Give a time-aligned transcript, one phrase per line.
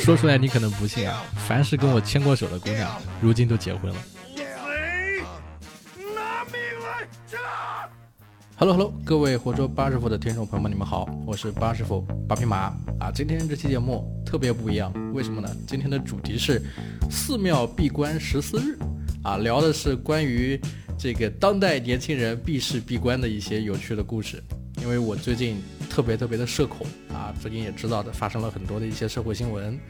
[0.00, 3.96] 说出来你可能不信啊，凡是跟我牵过手的姑娘，如今都结婚了。
[8.56, 13.10] Hello Hello，各位活捉八师傅的听众朋友们，你们好，我是八师傅八匹马啊。
[13.12, 15.48] 今天这期节目特别不一样，为什么呢？
[15.66, 16.62] 今天的主题是
[17.10, 18.78] 寺庙闭关十四日
[19.22, 20.60] 啊，聊的是关于
[20.96, 24.42] 这个当代年轻人闭世闭关的一些有趣的故事。
[24.84, 29.80] 因为我最近特别特别的社恐啊，最近也知道的发生了很多的一些社会新闻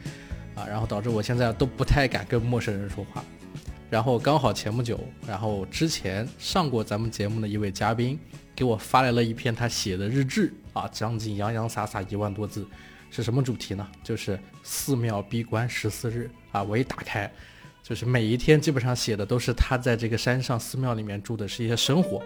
[0.55, 3.21] 啊，然后导致我现在都不太敢跟陌生人说话。
[3.89, 4.97] 然后刚好前不久，
[5.27, 8.17] 然后之前上过咱们节目的一位嘉宾
[8.55, 12.65] 给我发来了一篇他写的日志啊，将近洋洋洒洒一万多字，
[13.11, 13.85] 是什么主题呢？
[14.01, 16.63] 就是寺庙闭关十四日啊。
[16.63, 17.29] 我一打开，
[17.83, 22.23] 就是每一天基本上写的都是他在这个山上寺庙里面住的是一些生活。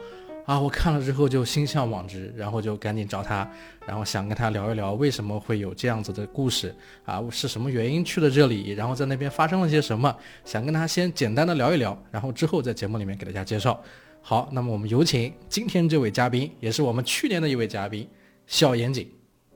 [0.50, 3.48] 啊，我看了之后就心向往之，然后就赶紧找他，
[3.86, 6.74] 然后想跟他聊一聊为什么会有这样子的故事
[7.06, 10.12] 啊，是什么原因去了这里，然后在那边发生了些什么，
[10.44, 13.80] 想跟他先简单的聊一聊，然后之后在节目里面给大家介绍。
[14.24, 18.10] 好，那么我们有请今天这位嘉宾，也是我们去年的一位嘉宾，
[18.48, 19.08] 小严谨。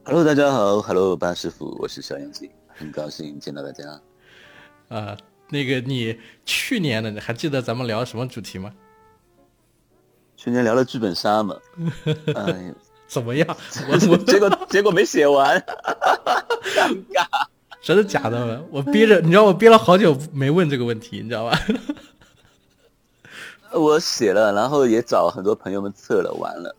[0.03, 3.99] Hello，大家好，Hello，班师傅，我是小严谨，很高兴见到大家。
[4.89, 5.17] 呃，
[5.49, 8.71] 那个你去年的，你还记得咱们聊什么主题吗？
[10.43, 11.55] 去年聊了剧本杀嘛，
[12.35, 12.73] 哎，
[13.07, 13.47] 怎么样？
[13.87, 15.57] 我我 结果结果没写完，
[16.75, 17.25] 尴尬，
[17.81, 18.61] 真的假的？
[18.69, 21.57] 我憋着，你知道我憋了好久没问这个问题，你知道吧？
[23.71, 26.75] 我写了，然后也找很多朋友们测了，完了，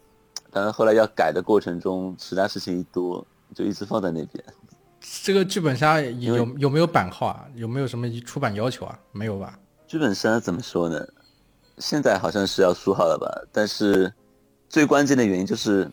[0.52, 4.44] 但是后来要改的过程中，其他事情一多，就一直放在那边。
[5.22, 7.46] 这个剧本杀有有没有版号啊？
[7.54, 8.98] 有没有什么出版要求啊？
[9.10, 9.58] 没有吧？
[9.86, 11.02] 剧本杀怎么说呢？
[11.78, 13.26] 现在好像是要书号了吧？
[13.52, 14.12] 但是
[14.68, 15.90] 最关键的原因就是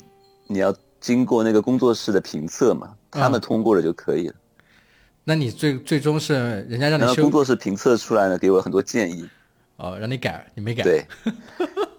[0.48, 4.36] 你要经过那个工作室的评测嘛，他们通过了就可以了。
[5.24, 6.34] 那你最最终是
[6.70, 9.30] 人家让你修工作室评测出来呢，给我很多建议。
[9.78, 10.84] 哦，让你改，你没改。
[10.84, 11.06] 对，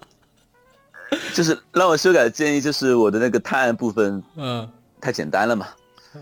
[1.35, 4.69] 就是让我修改的建议就是我的那个探案部分，嗯，
[5.01, 5.69] 太简单了嘛，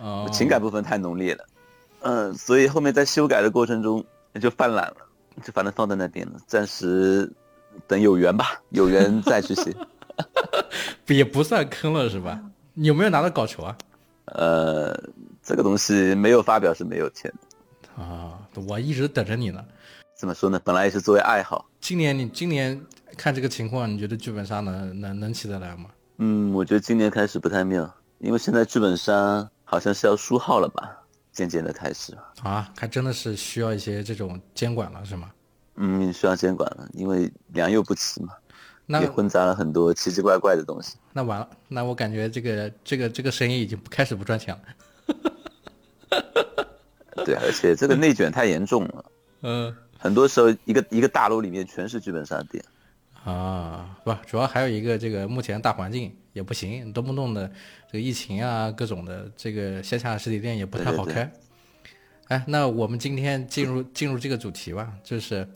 [0.01, 1.47] 哦，情感部分太浓烈了，
[2.01, 4.03] 嗯，所以后面在修改的过程中
[4.41, 4.97] 就犯懒了，
[5.43, 7.31] 就反正放在那边了，暂时。
[7.87, 9.75] 等有缘吧， 有缘再去写，
[11.09, 12.41] 也不算坑了是吧？
[12.75, 13.77] 你有没有拿到稿酬啊？
[14.27, 14.95] 呃，
[15.43, 18.39] 这个东西没有发表是没有钱的啊。
[18.69, 19.65] 我一直等着你呢。
[20.17, 20.61] 怎么说呢？
[20.65, 21.67] 本来也是作为爱好。
[21.81, 22.81] 今年你今年
[23.17, 25.87] 看这个情况，你觉得剧本杀能能能起得来吗？
[26.19, 30.97] 嗯，我觉得今年开始不太妙，因为现在剧本杀好像是要书号了吧？
[31.33, 35.31] 渐渐的开始啊，还真的是需要一些这种监管了是吗？
[35.83, 38.35] 嗯，需要监管了，因为良莠不齐嘛，
[39.01, 40.99] 也混杂了很多奇奇怪怪的东西。
[41.15, 44.61] 那完了，那我感觉这个这个这个生意已经开始不赚钱了。
[47.25, 49.05] 对，而且这个内卷太严重了。
[49.41, 52.63] 嗯，很多时候一个一个大楼里面全是剧本杀店。
[53.25, 57.51] 啊，不，主要还有一个这个目前大环境也不行，动不动的
[57.91, 61.33] 这个疫情啊，各种的这个线下实体店也不太好开。
[62.29, 65.49] 哎，那我们今天进入进入这个主题吧，就是。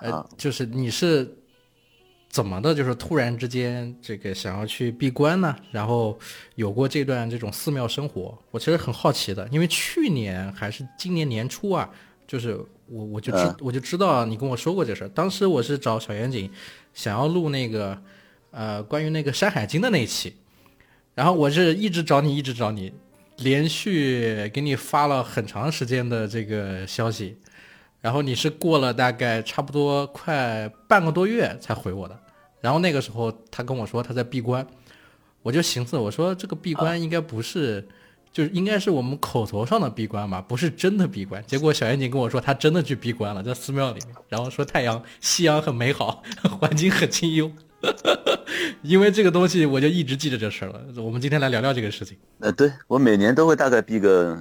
[0.00, 1.36] 呃，就是你是
[2.28, 2.74] 怎么的？
[2.74, 5.56] 就是突然之间这个想要去闭关呢？
[5.70, 6.18] 然后
[6.54, 11.88] 有过这段这种寺庙生活，我其实很好奇的，因为去年还是今年年初啊，
[12.26, 15.08] 就是我我就知我就知道你跟我说过这事儿。
[15.08, 16.50] 当时我是找小远景，
[16.92, 17.98] 想要录那个
[18.50, 20.34] 呃关于那个《山海经》的那一期，
[21.14, 22.92] 然后我是一直找你，一直找你，
[23.38, 27.38] 连续给你发了很长时间的这个消息。
[28.06, 32.16] 然后你是过了大概差不多快半个多月才回我的，
[32.60, 34.64] 然后那个时候他跟我说他在闭关，
[35.42, 37.84] 我就寻思我说这个闭关应该不是，
[38.32, 41.42] 就是应该是我们口头上的闭关吧，不是真的闭关。
[41.48, 46.22] 结果小严谨跟我说他真的去闭关了，在寺庙里面，然后说太阳夕阳很美好，
[46.60, 47.50] 环境很清幽。
[48.82, 50.80] 因为这个东西我就一直记着这事儿了。
[50.98, 52.16] 我们今天来聊聊这个事情。
[52.38, 54.38] 呃，对我每年都会大概闭个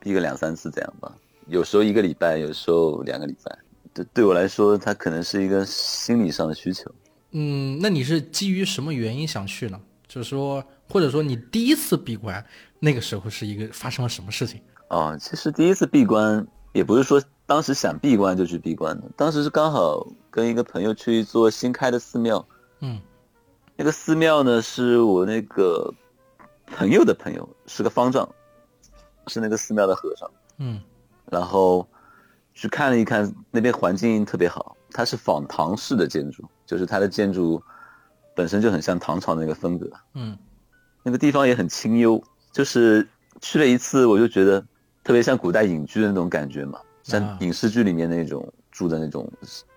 [0.00, 1.12] 闭个两三次这样吧。
[1.46, 3.58] 有时候一个礼拜，有时候两个礼拜，
[3.92, 6.90] 对对我来说，它可能是一个心理上的需求。
[7.32, 9.80] 嗯，那你是基于什么原因想去呢？
[10.06, 12.44] 就是说，或者说你第一次闭关
[12.78, 14.60] 那个时候是一个发生了什么事情？
[14.88, 22.46] 哦，其实第一次闭关也不是说当时想闭关就去闭关的，当时是刚好跟一个朋友去一座新开的寺庙。
[22.80, 23.00] 嗯，
[23.76, 25.92] 那个寺庙呢是我那个
[26.66, 28.28] 朋友的朋友，是个方丈，
[29.26, 30.30] 是那个寺庙的和尚。
[30.58, 30.80] 嗯。
[31.30, 31.86] 然后
[32.52, 37.62] 去看了一看，那边环境特别好，它是仿唐式的建筑，就是它的建筑
[38.34, 39.90] 本身就很像唐朝那个风格。
[40.14, 40.36] 嗯，
[41.02, 42.22] 那个地方也很清幽，
[42.52, 43.06] 就是
[43.40, 44.60] 去了一次，我就觉得
[45.02, 49.30] 特别像古代隐居的那种感觉嘛，像影视剧里面那种住的那种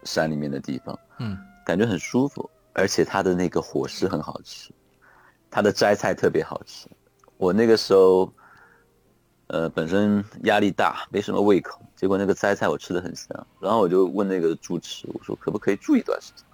[0.03, 4.71] 山里面的地方，嗯，感觉很舒服，而且它的那个伙食很好吃，
[5.49, 6.87] 它的斋菜特别好吃。
[7.37, 8.31] 我那个时候，
[9.47, 16.45] 呃，本身压力大，没什么胃口，结果那个斋菜我吃的很香，然后我就问那个住持，我说可不可以住一段时间？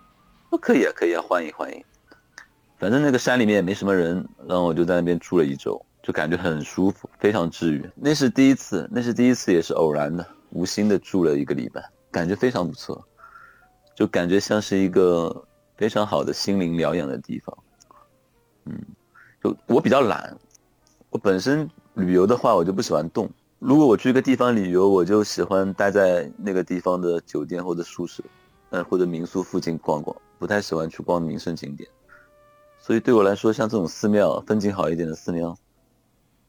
[0.50, 1.84] 说可以啊，可以啊，欢迎欢迎。
[2.78, 7.90] 反正那个山里面也没什么人，然后我就在那边住了一周，就感觉很舒服，非常治愈。
[7.96, 13.04] 那是第一次，那是第一次，也是偶然的，无心的住了一个礼拜，感觉非常不错，
[13.96, 15.46] 就感觉像是一个
[15.78, 17.58] 非常好的心灵疗养的地方。
[18.66, 18.80] 嗯，
[19.44, 20.38] 就我比较懒，
[21.10, 23.30] 我本身旅游的话，我就不喜欢动。
[23.60, 28.24] 如果我去一个地方旅游，我就喜欢待在那个地方的酒店或者宿舍，
[28.72, 31.90] 嗯，或者民宿附近逛逛，不太喜欢去逛名胜景点。
[32.80, 35.56] 所以对我来说，像这种寺庙风景好一点的寺庙，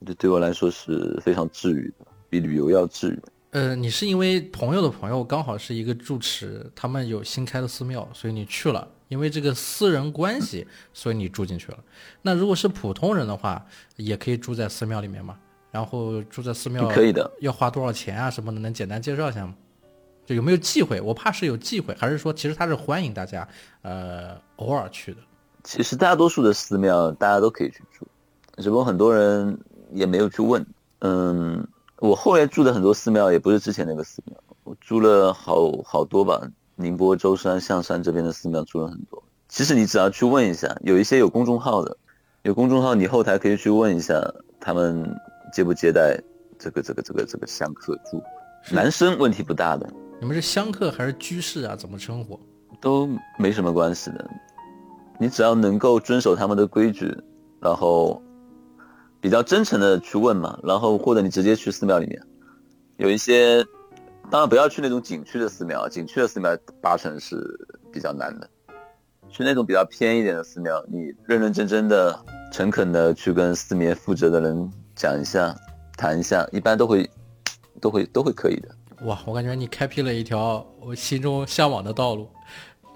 [0.05, 3.23] 就对我来说是非常治愈的，比旅游要治愈。
[3.51, 8.89] 呃，你是因为朋友的朋友刚好是一个住持，他们有新开的寺庙，所以你去了。
[9.09, 11.79] 因为这个私人关系，所以你住进去了。
[12.23, 13.65] 那如果是普通人的话，
[13.97, 15.37] 也可以住在寺庙里面嘛？
[15.71, 18.61] 然后住在寺庙可以的，要花多少钱啊什么的？
[18.61, 19.55] 能简单介绍一下吗？
[20.25, 21.01] 就有没有忌讳？
[21.01, 23.47] 我怕是有忌讳，还是说其实他是欢迎大家，
[23.83, 25.19] 呃，偶尔去的。
[25.65, 28.07] 其实大多数的寺庙大家都可以去住，
[28.57, 29.59] 只不过很多人
[29.93, 30.65] 也没有去问。
[31.01, 31.67] 嗯，
[31.99, 36.41] 我后来住的很多寺庙也不是之前那个寺庙，我住了好好多吧。
[36.77, 39.23] 宁波、舟山、象山这边的寺庙住了很多。
[39.49, 41.97] 其实你只要去问一下，有一些有公众号的，
[42.43, 44.21] 有公众号，你后台可以去问一下
[44.59, 45.15] 他们
[45.53, 46.21] 接不接待
[46.59, 48.23] 这个这个这个这个香客住。
[48.71, 49.89] 男生问题不大的。
[50.21, 51.77] 你们是香客还是居士啊？
[51.77, 52.41] 怎么称呼？
[52.81, 54.29] 都没什么关系的。
[55.19, 57.17] 你只要能够遵守他们的规矩，
[57.61, 58.21] 然后
[59.21, 62.21] 比较真诚的去问嘛，然后或者你直接去寺庙里面，
[62.97, 63.65] 有一些，
[64.31, 67.37] 当然不要去那种景区的寺庙，景区的寺庙八成是
[67.93, 68.49] 比较难的。
[69.29, 72.19] 去那种比较偏一点的寺庙，你认认真真的、
[72.53, 75.55] 诚恳的去跟寺庙负责的人讲一下、
[75.97, 77.09] 谈一下，一般都会、
[77.81, 78.69] 都会、都会可以的。
[79.07, 82.29] 哇，我感觉你开辟了一条我心中向往的道路。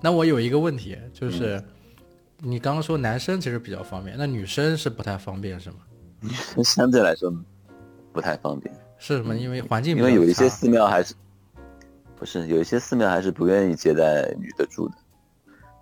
[0.00, 1.62] 那我有一个问题，就是。
[2.40, 5.78] 你刚刚说男生其实比较方便，那女生是不太方便是吗？
[6.20, 7.34] 女生相对来说
[8.12, 9.36] 不太方便，是什么？
[9.36, 11.14] 因为环境因为有一些寺庙还是
[12.16, 14.94] 不是有一些寺庙还是不愿意接待女的住的。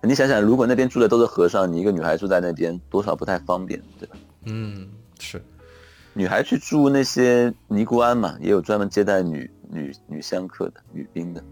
[0.03, 4.15] 你想想，如果那边住的都是和尚，你一个女孩住在那边，多少不太方便，对吧？
[4.45, 4.87] 嗯，
[5.19, 5.41] 是。
[6.13, 11.43] 女孩去住那些尼姑庵嘛，也有专门接待女女女香客的女兵的。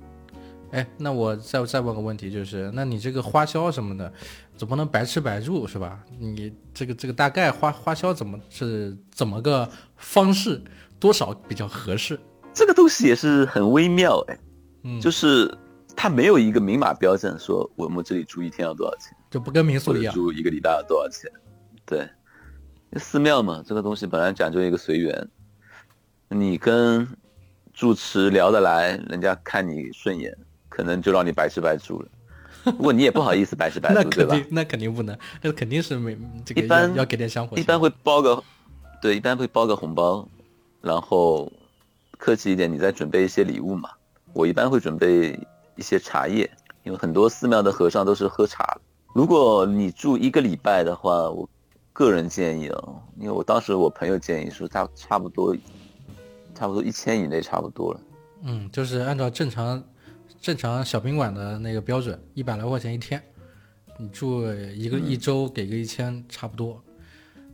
[0.72, 4.12] 哎，那我再再问个问题，就是那你这个花销什么的，
[4.58, 6.04] 总不能白吃白住是吧？
[6.20, 10.62] 你这个这个大概花花销怎么是怎么个方式，
[11.00, 12.20] 多少比较合适？
[12.54, 14.38] 这个东西也是很微妙哎，
[14.84, 15.54] 嗯，就是
[15.96, 21.30] 它没有一个明码标价，说我们这里住一天要多少钱，就不跟民宿一样，住一个礼拜要多少钱？
[21.86, 22.08] 对，
[23.00, 25.28] 寺庙嘛，这个东西本来讲究一个随缘，
[26.30, 27.08] 你跟
[27.74, 30.36] 住持聊得来，人家看你顺眼。
[30.68, 32.10] 可能就让你白吃白住了，
[32.74, 34.38] 不过你也不好意思白吃白住，对吧？
[34.50, 37.58] 那肯定不能，那肯定是没这个一般要给点香火。
[37.58, 38.44] 一般会包个，
[39.02, 40.28] 对，一般会包个红包，
[40.86, 41.52] 然后
[42.12, 43.90] 客气一点，你再准备一些礼物嘛。
[44.34, 45.40] 我一般会准备
[45.76, 46.48] 一些茶叶，
[46.84, 48.78] 因为很多寺庙的和尚都是喝茶。
[49.16, 51.50] 如果你住一个礼拜的话，我
[51.92, 55.58] 个人建议哦，因为我当时我朋友建议说，他差不多，
[56.54, 58.00] 差不多一千以内差不多了。
[58.44, 59.84] 嗯，就是按照正常。
[60.42, 63.20] 正常小宾馆的那个标准，一百来块钱一天，
[63.98, 64.44] 你住
[64.76, 66.80] 一个一周给个一千差不多。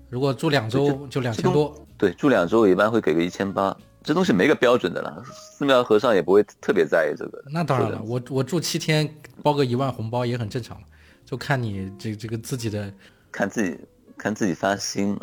[0.09, 1.73] 如果住两周就两千多。
[2.01, 3.77] 对，住两周我一般会给个一千八。
[4.01, 7.43] 这东西没个标准的了，寺庙和尚也不会特别在意这个。
[7.53, 9.07] 那当然了，我我住七天
[9.43, 10.75] 包个一万红包也很正常
[11.23, 12.91] 就看你这这个自己的，
[13.31, 13.77] 看自己
[14.17, 15.15] 看自己发心，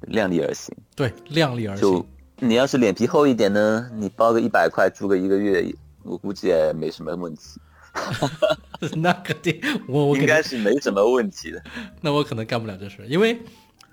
[0.00, 0.76] 量力而行。
[0.96, 1.82] 对，量力而行。
[1.82, 2.04] 就
[2.40, 5.72] 你要是脸皮厚一点呢，你包个一百块住个一个月。
[6.02, 7.60] 我估计也没什么问题，
[8.98, 11.62] 那肯定，我我应该是没什么问题的。
[12.00, 13.40] 那我可能干不了这事，因为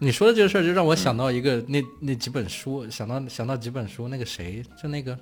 [0.04, 5.18] 你说的这个事儿就让我想到一个那那几本书，想到想到几本书，那个谁就那个，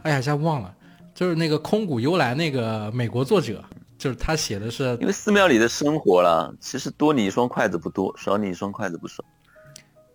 [0.00, 0.74] 哎呀，一下忘了，
[1.14, 3.62] 就是那个空谷幽兰那个美国作者，
[3.98, 9.22] 就是他写的是，因为寺庙里的生活了，其实多你一双筷子不多，少你一双筷子不少，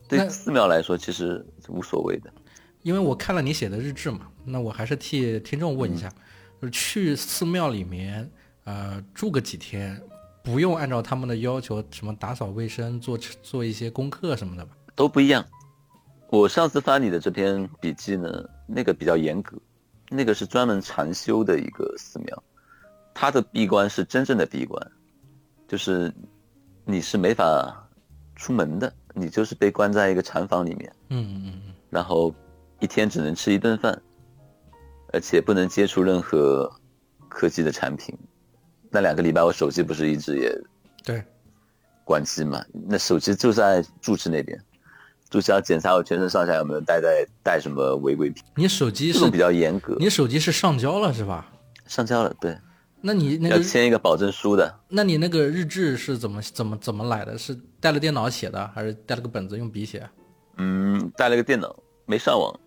[0.08, 2.32] 对寺庙来说其实无所谓的。
[2.82, 6.10] 因为我看了你写的日志嘛，那我还是替听众问一下，
[6.60, 8.28] 就是去寺庙里面，
[8.64, 10.02] 呃，住个几天，
[10.52, 14.72] 不用按照他们的要求什么打扫卫生、做做一些功课什么的吧？
[14.96, 15.46] 都不一样，
[16.30, 19.56] 我上次发你的这篇笔记呢，那个比较严格，
[20.10, 22.44] 那个是专门禅修的一个寺庙，
[23.14, 24.92] 它的闭关是真正的闭关，
[25.68, 26.12] 就是
[26.84, 27.88] 你是没法
[28.36, 32.34] 出门的，你就是被关在一个禅房里面，嗯嗯嗯，然后
[32.80, 34.02] 一天只能吃一顿饭，
[35.14, 36.68] 而且不能接触任何
[37.30, 38.18] 科技的产品。
[38.90, 40.56] 那两个礼拜我手机不是一直也
[41.04, 41.24] 对
[42.04, 42.64] 关机嘛？
[42.88, 44.60] 那手机就在住持那边。
[45.30, 48.44] 就是要检查我全身上下有没有带带带什么违规品。
[48.56, 51.48] 你手机是比较严格，你手机是上交了是吧？
[51.86, 52.58] 上交了，对。
[53.02, 54.80] 那你那个要签一个保证书的。
[54.88, 57.38] 那你那个日志是怎么怎么怎么来的？
[57.38, 60.10] 是带了电脑写的，还是带了个本子用笔写？
[60.58, 61.76] 嗯，带了个电脑，
[62.08, 62.60] 没上网。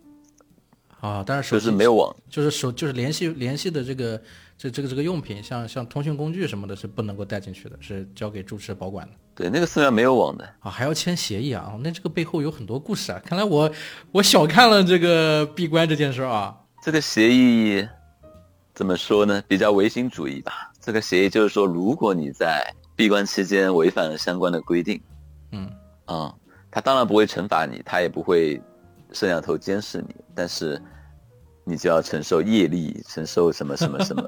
[1.00, 4.22] 啊，但是手机就是没有网，就是手就是联系联系的这个
[4.62, 9.12] 这这个这个用品，像像通讯工具什么的，是不能够带进去的，是交给住持保管的。
[9.34, 13.20] 对，那个寺庙没有网的啊，还要签协议啊，那这个背后有很多故事啊。
[13.24, 13.68] 看来我
[14.12, 16.56] 我小看了这个闭关这件事啊。
[16.80, 17.84] 这个协议
[18.72, 19.42] 怎么说呢？
[19.48, 20.70] 比较唯心主义吧。
[20.80, 22.64] 这个协议就是说，如果你在
[22.94, 25.02] 闭关期间违反了相关的规定，
[25.50, 25.68] 嗯
[26.04, 26.32] 啊，
[26.70, 28.62] 他当然不会惩罚你，他也不会
[29.12, 30.80] 摄像头监视你，但是。
[31.64, 34.22] 你就要承受业力，承受什么什么什么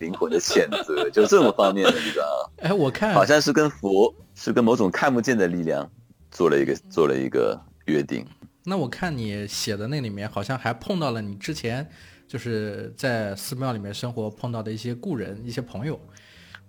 [0.00, 5.90] 灵魂的谴责， 就这么方面的，你知道哎，我看好像是跟佛，是跟某种看不见的力量
[6.30, 8.26] 做了一个做了一个约定。
[8.64, 11.86] 那我看你写的那里面，好像还碰到了你之前
[12.26, 16.00] 就是在寺庙里面生活碰到的一些故人、一些朋友，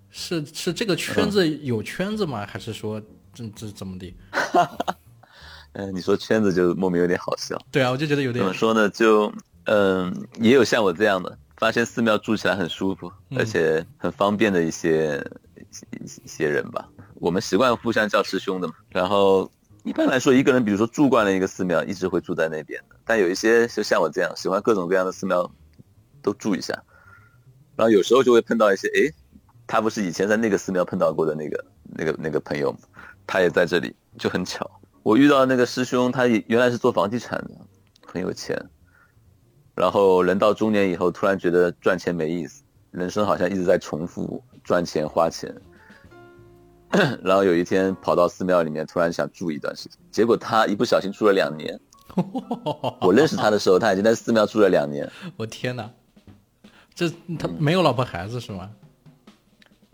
[0.09, 2.45] 是是这个圈子有圈子吗？
[2.45, 3.01] 还是说
[3.33, 4.13] 这这怎么的？
[5.73, 7.57] 嗯， 你说圈子就莫名有点好笑。
[7.71, 8.89] 对啊，我就觉得有点怎么说呢？
[8.89, 9.31] 就。
[9.71, 15.23] 嗯，也有像我这样的，发现寺庙住起来很舒服，而且很方便的一些
[15.91, 16.89] 一一些人吧。
[17.15, 18.73] 我们习惯互相叫师兄的嘛。
[18.89, 19.51] 然后
[19.83, 22.95] 一般来说，一个人比如说住惯了一个寺庙，一直会住在那边的。
[23.05, 25.51] 但有一些就像我这样，喜欢各种各样的寺庙，
[26.23, 26.73] 都住一下。
[27.75, 29.13] 然后有时候就会碰到一些，诶，
[29.67, 32.79] 他不是以前在那个寺庙碰到过的那个那个那个朋友吗？
[33.27, 34.67] 他也在这里，就很巧。
[35.03, 37.51] 我遇到那个师兄，他也原来是做房地产的，
[38.07, 38.57] 很有钱。
[39.79, 45.55] 然后人到中年以后，突然觉得赚钱没意思，人生好像一直在重复赚钱花钱。
[47.23, 51.79] 然后有一天跑到寺庙里面，突然想住一段时间，结果他一不小心住了两年。
[52.99, 55.09] 我认识他的时候，他已经在寺庙住了两年。
[55.37, 55.89] 我天哪，
[56.93, 57.09] 这
[57.39, 58.69] 他没有老婆孩子是吗？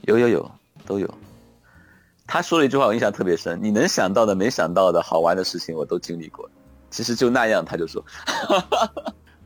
[0.02, 0.52] 有有有
[0.88, 1.08] 都有。
[2.26, 6.50] 他说了一句话，我印象特别深：你能想到的、没想到的好玩的事情，我都经历过。
[6.90, 8.04] 其实就那样，他就说。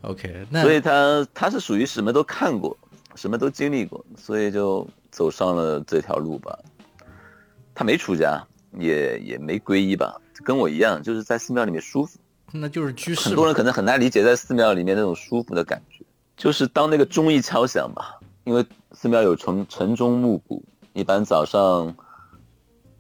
[0.02, 2.78] OK，那所以他他是属于什么都看过，
[3.16, 6.58] 什么都经历过，所以就走上了这条路吧。
[7.76, 8.42] 他没出家，
[8.78, 12.18] 也也没皈依吧，跟我一样，就是在寺庙里面舒服。
[12.52, 13.28] 那就是居士。
[13.30, 16.04] 很多人可能很难理解在寺庙里面那种舒服的感觉，
[16.38, 20.64] 就是当那个钟一敲响吧，因为寺庙有晨晨钟暮鼓，
[20.94, 21.94] 一般早上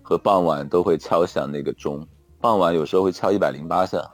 [0.01, 2.06] 和傍晚都会敲响那个钟，
[2.41, 4.10] 傍晚有时候会敲一百零八下。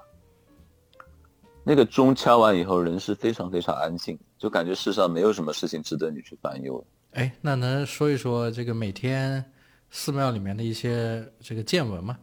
[1.67, 6.85] 那个钟敲完以后，人是非常非常安静，就感觉世上没有什么事情值得你去烦忧。
[7.13, 9.43] 哎，那能说一说这个每天
[9.89, 12.15] 寺庙里面的一些这个见闻吗？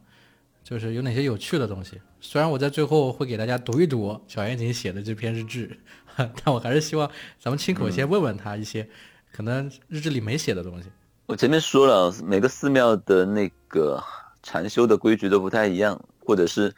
[0.62, 2.00] 就是有哪些有趣的东西？
[2.20, 5.76] 虽然我在最后会给大家读一读小严谨写的这篇日志，
[6.16, 8.88] 但我还是希望咱们亲口先问问他一些
[9.32, 10.88] 可能日志里没写的东西。
[11.26, 14.00] 我前面说了，每个寺庙的那个
[14.40, 16.72] 禅修的规矩都不太一样，或者是。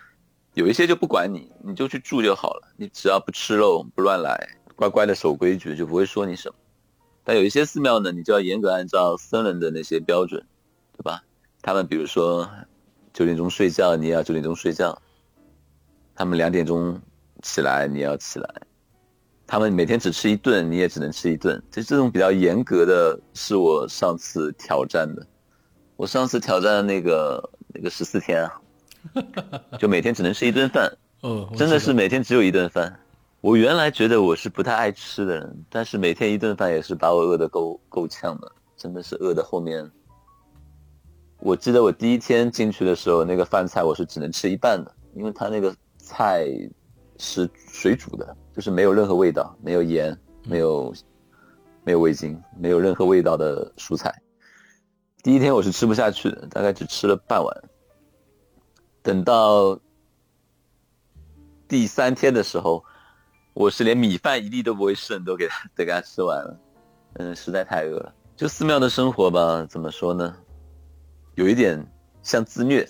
[0.54, 2.68] 有一些就不管你，你就去住就好了。
[2.76, 4.38] 你只要不吃肉、不乱来，
[4.76, 6.54] 乖乖的守规矩，就不会说你什么。
[7.24, 10.40] 但有一些寺庙呢，你就要严格按照僧人的那些标准，
[10.96, 11.24] 对吧？
[11.60, 12.48] 他们比如说
[13.12, 14.96] 九点钟睡觉，你也要九点钟睡觉；
[16.14, 17.00] 他们两点钟
[17.42, 18.46] 起来，你要起来；
[19.48, 21.60] 他们每天只吃一顿，你也只能吃一顿。
[21.70, 25.26] 就这种比较严格的是我上次挑战的。
[25.96, 28.60] 我上次挑战的那个那个十四天啊。
[29.78, 32.98] 就每天只能吃一顿饭，哦，真的是每天只有一顿饭。
[33.40, 39.90] 我原来觉得我是不太爱吃的人，但是每天一顿饭也是把我饿得够够呛的，真的是饿的后面。
[41.40, 46.46] 我记得我第一天进去的时候，那个饭菜我是只能吃一半的，因为他那个菜
[47.18, 50.94] 是水煮的，就是没有任何味道，没有盐，没有
[51.84, 54.14] 没有味精，没有任何味道的蔬菜。
[55.22, 57.54] 第一天我是吃不下去的，大概只吃了半碗。
[59.04, 59.78] 等到
[61.68, 62.82] 第三天的时候，
[63.52, 66.58] 我是连米饭一粒都不会剩，都给他 都给他吃完了。
[67.16, 68.14] 嗯，实在太饿了。
[68.34, 70.34] 就寺庙的生活吧，怎么说呢？
[71.34, 71.86] 有一点
[72.22, 72.88] 像自虐。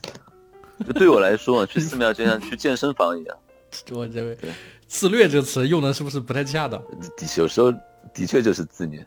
[0.87, 3.37] 就对我来说，去寺庙就像去健身房一样。
[3.91, 4.39] 我这位
[4.87, 6.81] 自虐这个词用的是不是不太恰当？
[7.37, 7.73] 有时候
[8.13, 9.05] 的确就是自虐，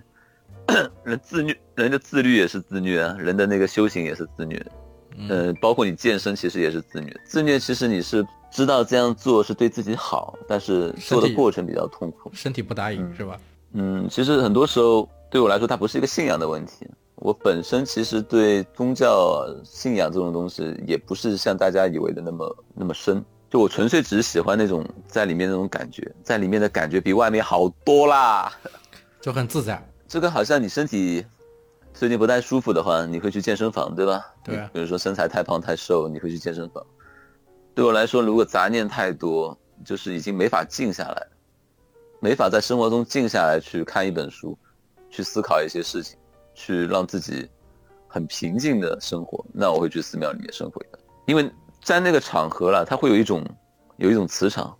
[1.05, 4.61] 人自虐，人的自律也是自虐啊，人的那个修行也是自虐。
[5.17, 7.21] 嗯，包括你健身，其实也是自虐。
[7.25, 13.39] 自虐其实你是知道这样做是对自己好，但是做的过程比较痛苦，身体不答应是吧？
[13.73, 16.87] 嗯，其实很多时候对我来说，它不是一个信仰的问题。
[17.15, 23.23] 我本身其实对宗教信仰这种东西，也不是像大家以为的那么那么深。
[23.49, 28.51] 就我纯粹只是喜欢那种在里面那种感觉，在里面的感觉比外面好多啦，
[29.19, 29.83] 就很自在。
[30.07, 31.25] 这个好像你身体。
[31.97, 34.23] 最近不太舒服的话，你会去健身房，对吧？
[34.43, 34.55] 对。
[34.71, 36.85] 比如说身材太胖太瘦，你会去健身房。
[37.73, 41.27] 对我来说，如果杂念太多，就是已经没法静下来，
[42.19, 44.55] 没法在生活中静下来去看一本书，
[45.09, 46.15] 去思考一些事情，
[46.53, 47.49] 去让自己
[48.07, 50.99] 很平静的生活，那我会去寺庙里面生活的。
[51.25, 51.51] 因为
[51.81, 53.43] 在那个场合了，它会有一种
[53.95, 54.77] 有一种磁场，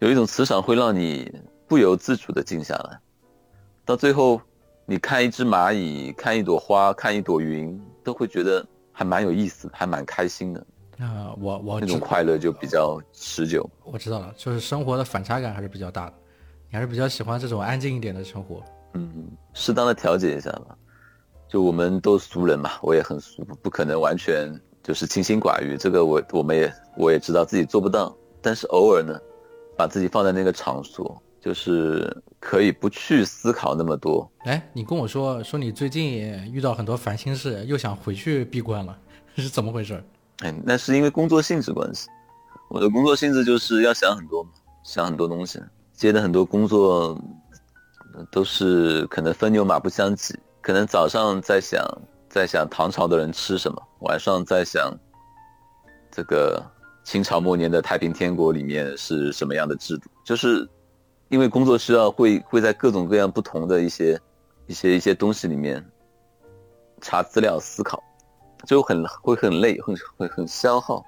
[0.00, 1.32] 有一种磁场会让你
[1.68, 2.98] 不由自主的静下来，
[3.84, 4.40] 到最后。
[4.92, 10.60] 你看一只蚂蚁，看一朵花，看一朵云，都会觉得还蛮有意思，还蛮开心的。
[10.98, 13.66] 啊，我我那种快乐就比较持久。
[13.84, 16.14] 我知道了，就是生活的反差感还是比较大的。
[16.68, 18.62] 你还是比较喜欢这种安静一点的生活。
[18.92, 20.76] 嗯，适当的调节一下吧。
[21.48, 25.74] 就我们都俗人嘛，我也很俗，不可能完全就是清心寡欲。
[25.78, 29.18] 这个我我们也我也知道自己做不到，但是偶尔呢，
[29.74, 31.22] 把自己放在那个场所。
[31.42, 34.30] 就是可以不去思考那么多。
[34.44, 36.06] 哎，你跟我说说你最近
[36.52, 38.96] 遇到很多烦心事，又想回去闭关了，
[39.34, 40.00] 是怎么回事？
[40.38, 42.08] 哎，那是因为工作性质关系。
[42.70, 44.50] 我的工作性质就是要想很多嘛，
[44.84, 45.60] 想很多东西，
[45.92, 47.20] 接的很多工作
[48.30, 50.38] 都是可能分牛马不相及。
[50.60, 51.84] 可能早上在想
[52.28, 54.96] 在想唐朝的人吃什么，晚上在想
[56.08, 56.64] 这个
[57.02, 60.68] 清朝末年的太平天国里面是什么样的制度，就是。
[61.32, 64.20] 因为工作需要，会会在各种各样不同的一些
[64.66, 65.82] 一些一些东西里面
[67.00, 68.02] 查资料、思考，
[68.66, 71.02] 就很会很累，很会很消耗。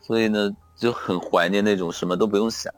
[0.00, 2.72] 所以呢，就很怀念那种什么都不用想，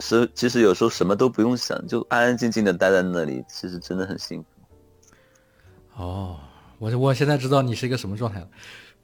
[0.00, 6.02] 是其实有时候什么都不用想，就安安静静的待在那里，其实真的很幸福。
[6.02, 6.40] 哦，
[6.78, 8.48] 我我现在知道你是一个什么状态了。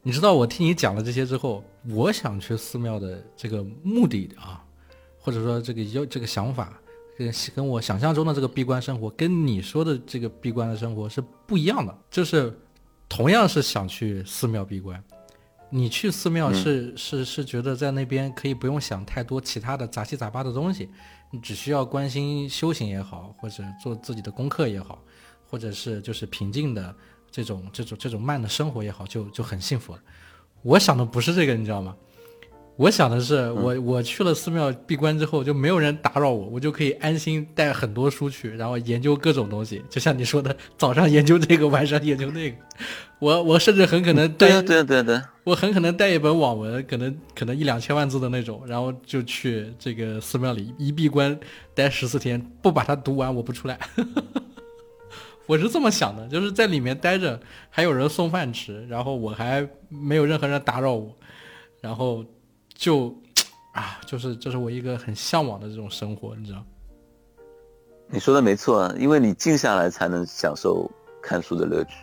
[0.01, 4.64] 你知道我听你讲了这些之后，我想去寺庙的这个目的啊。
[5.25, 6.79] 或者说这个有这个想法，
[7.17, 11.99] 跟跟我想象中的这个闭关生活，跟你说的这个闭关的生活是不一样的。
[12.11, 12.55] 就是
[13.09, 15.03] 同样是想去寺庙闭关，
[15.71, 20.91] 你去寺庙是是是觉得在那边可以不用想太多其他的杂七杂八的东西，
[21.31, 25.03] 你只需要关心修行也好，或者做自己的功课也好，
[25.49, 26.95] 或者是就是平静的
[27.31, 30.03] 这种这种这种慢的生活也好，就就很幸福了。
[30.61, 31.97] 我想的不是这个，你知道吗？
[32.77, 39.81] 我想的是，我我去了寺庙闭关之后，就没有人打扰我，我就可以安心带很多书去，然后研究各种东西。
[39.89, 42.57] 就像你说的，早上研究这个，晚上研究那个。
[43.21, 51.39] 我我甚至很可能带，对对对，我很可能带一本网文，可能可能一两千万字的那种，然后就去这个寺庙里一闭关
[51.75, 53.79] 待十四天，不把它读完我不出来。
[55.47, 57.39] 我是这么想的，就是在里面待着，
[57.71, 61.17] 还有人送饭吃，然后我还没有任何人打扰我，
[61.81, 62.25] 然后。
[62.75, 63.15] 就，
[63.73, 66.63] 啊，就是这是我一个很向往的这种生活，你知道？
[68.09, 70.91] 你说的没错啊，因为你静下来才能享受
[71.23, 71.95] 看书的乐趣。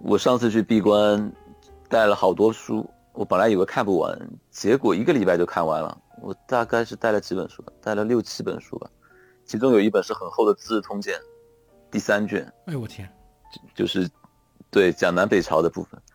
[0.00, 1.32] 我上次去闭关，
[1.88, 4.18] 带了好多书，我本来以为看不完，
[4.50, 5.98] 结果一个礼拜就看完了。
[6.20, 8.90] 我大概是带了几本书，带了六七本书吧，
[9.46, 11.18] 其中有一本是很厚的《资治通鉴》，
[11.90, 12.44] 第三卷。
[12.66, 13.08] 哎呦我天，
[13.74, 14.08] 就是，
[14.70, 15.98] 对，讲南北朝的部分。《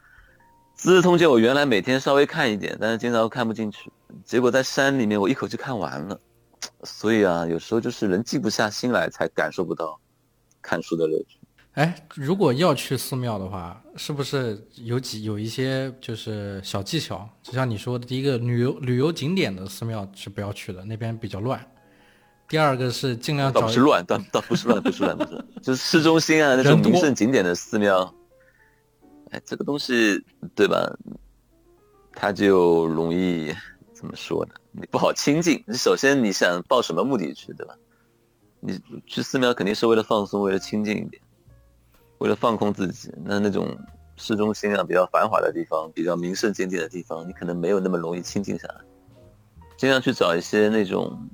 [0.76, 3.92] 资治通鉴》我原来每天稍微看一点，但是经常看不进去。
[4.24, 6.20] 结果在山里面，我一口气看完了。
[6.84, 10.00] 所以啊，有时候就是人静不下心来，才感受不到
[10.62, 11.40] 看书的乐趣。
[11.74, 17.28] 哎，如果要去寺庙的话，是不是有几有一些就是小技巧？
[17.42, 21.60] 就像你说的，第一个旅游旅游景点的寺庙是不要去的，那边比较乱。
[22.48, 28.14] 第二个是尽量倒不是乱，倒倒不是乱，不是乱，不是，就是市中心啊那种名胜景点的寺庙。
[29.32, 30.98] 哎，这个东西对吧？
[32.14, 33.54] 它就容易
[33.94, 34.54] 怎么说呢？
[34.72, 35.64] 你不好亲近。
[35.68, 37.76] 你首先你想抱什么目的去，对吧？
[38.60, 41.22] 你去寺庙肯定是为了放松，为了亲近一点，
[42.20, 43.12] 为了放空自己。
[43.24, 43.78] 那那种
[44.16, 48.76] 市中心啊，比较繁华的地方，比较名胜景点的地方，你可能没有那么容易亲近下来。
[49.78, 51.28] 尽量去找一些那种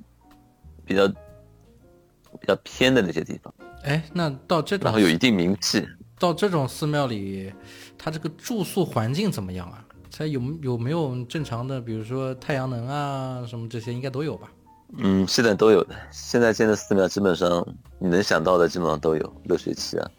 [0.84, 3.54] 比较比较偏的那些地方。
[3.84, 5.86] 哎，那到这种，然后有一定名气。
[6.22, 7.52] 到这种寺庙里。
[7.98, 9.84] 它这个住宿环境怎么样啊？
[10.16, 14.52] 它有有没有正常的，比如说太阳能啊什么这些，应该都有吧？
[14.98, 15.94] 嗯，现在都有的。
[16.10, 17.66] 现在建的寺庙基本上
[17.98, 20.10] 你能想到的基本上都有，热水器啊、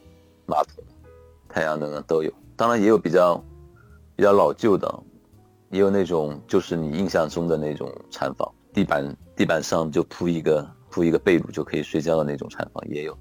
[0.46, 0.84] 马桶、
[1.48, 2.34] 太阳能啊都有。
[2.56, 3.36] 当然也有比较
[4.16, 4.88] 比较老旧的，
[5.70, 13.18] 也有那种就是你印象中的那种禅房，地板地板上就铺一个铺一个被褥就可以睡觉的那种禅房也有。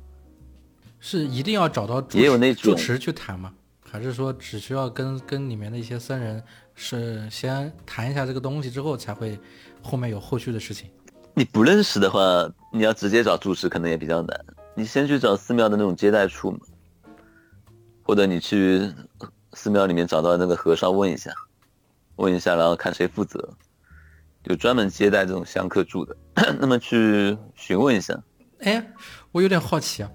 [1.02, 3.52] 是一定要找到也有那主持去谈吗？
[3.90, 6.42] 还是说只需要跟跟里面的一些僧人
[6.74, 9.38] 是先谈一下这个东西之后才会
[9.82, 10.88] 后面有后续的事情？
[11.34, 14.44] 你不认识的话，你要直接找住持可能也比较难。
[14.74, 16.60] 你先去找寺庙的那种接待处嘛，
[18.02, 18.90] 或者你去
[19.54, 21.32] 寺庙里面找到那个和尚问一下，
[22.16, 23.52] 问一下，然后看谁负责，
[24.44, 26.16] 就专门接待这种香客住的。
[26.60, 28.18] 那么去询问一下。
[28.60, 28.92] 哎，
[29.32, 30.10] 我有点好奇啊，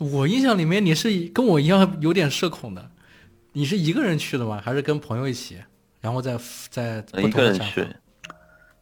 [0.00, 2.90] 我印象里面你是跟我一样有点社恐的，
[3.52, 4.58] 你是一个人去的吗？
[4.64, 5.58] 还是跟朋友一起？
[6.00, 6.38] 然后再
[6.70, 7.86] 再一个人去。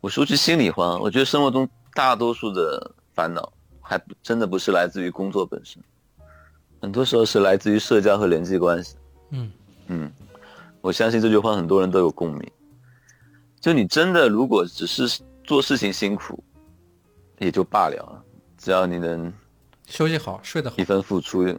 [0.01, 5.83] 我说句心里话，我觉得生活中大多数的烦恼，还真的不是来自于工作本身，
[6.81, 8.95] 很多时候是来自于社交和人际关系。
[9.31, 9.51] 嗯
[9.89, 10.13] 嗯，
[10.81, 12.49] 我相信这句话很多人都有共鸣。
[13.61, 16.41] 就你真的如果只是做事情辛苦，
[17.41, 18.23] 也就罢了，
[18.57, 19.33] 只要你能
[19.89, 21.59] 休息好、睡得好，一分付出，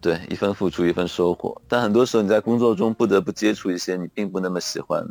[0.00, 1.60] 对，一分付出一分收获。
[1.66, 5.04] 但很多时候你在工作中不得不接触一些你并不那么喜欢。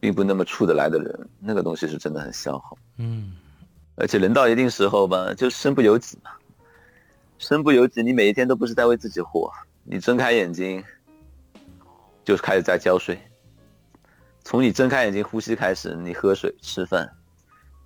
[0.00, 2.76] 并不那么处得来的人，那个东西是真的很消耗。
[2.98, 3.32] 嗯，
[3.94, 6.30] 而且人到一定时候吧，就身不由己嘛。
[7.38, 9.50] 身不由己，你每一天都不是在为自己活。
[9.82, 10.84] 你睁开眼睛，
[12.22, 13.18] 就开始在交税。
[14.42, 17.10] 从你睁开眼睛呼吸开始，你喝水、吃饭、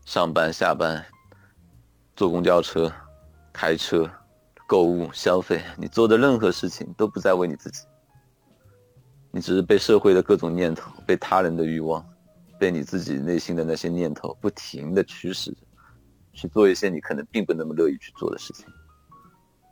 [0.05, 1.07] 上班、下班、
[2.16, 2.92] 坐公交车、
[3.59, 4.09] 开车、
[4.68, 7.83] 购物、消费，你做的任何事情都不在为你自己。
[9.33, 12.07] 你只是被社会的各种念头、被他人的欲望、
[12.57, 15.57] 被你自己内心的那些念头不停的驱使着，
[16.33, 18.64] 去做一些你可能并不那么乐意去做的事情，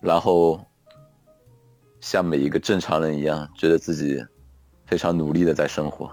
[0.00, 0.60] 然后
[2.00, 4.20] 像每一个正常人一样，觉得自己
[4.84, 6.12] 非常努力的在生活，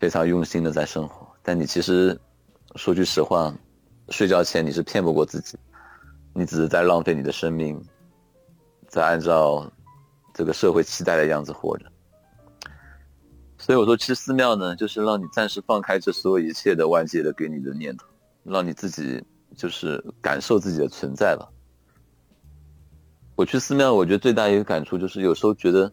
[0.00, 1.24] 非常用心的在生活。
[1.40, 2.20] 但你其实
[2.74, 3.54] 说句实话，
[4.08, 5.56] 睡觉前你是骗不过自己，
[6.34, 7.80] 你只是在浪费你的生命，
[8.88, 9.70] 在按照
[10.34, 11.86] 这个社会期待的样子活着。
[13.56, 18.06] 所以我说，去寺庙呢，就是让你暂时放开这所有一切的外界的给你的念头，
[18.42, 19.24] 让你自己
[19.56, 21.48] 就是感受自己的存在吧。
[23.36, 25.90] 我去寺庙，我觉得最大一个感触就是，有时候觉得，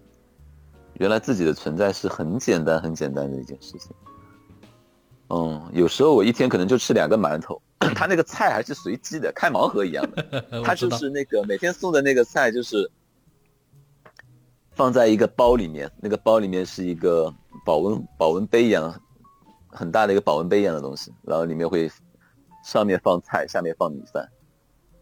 [0.95, 3.95] 原来自己的存在是很简单、很简单的一件事情。
[5.29, 7.61] 嗯，有时候我一天可能就吃两个馒头，
[7.95, 12.89] 他那个菜还是随机的，开盲盒一样的， 他就是那个每天送的那个菜就是。
[14.73, 17.31] 放在一个包里面，那个包里面是一个
[17.65, 18.99] 保温保温杯一样
[19.67, 21.91] 很大的一个保温杯一样的东西，然后里面会
[22.63, 24.27] 上面放菜，下面放米饭，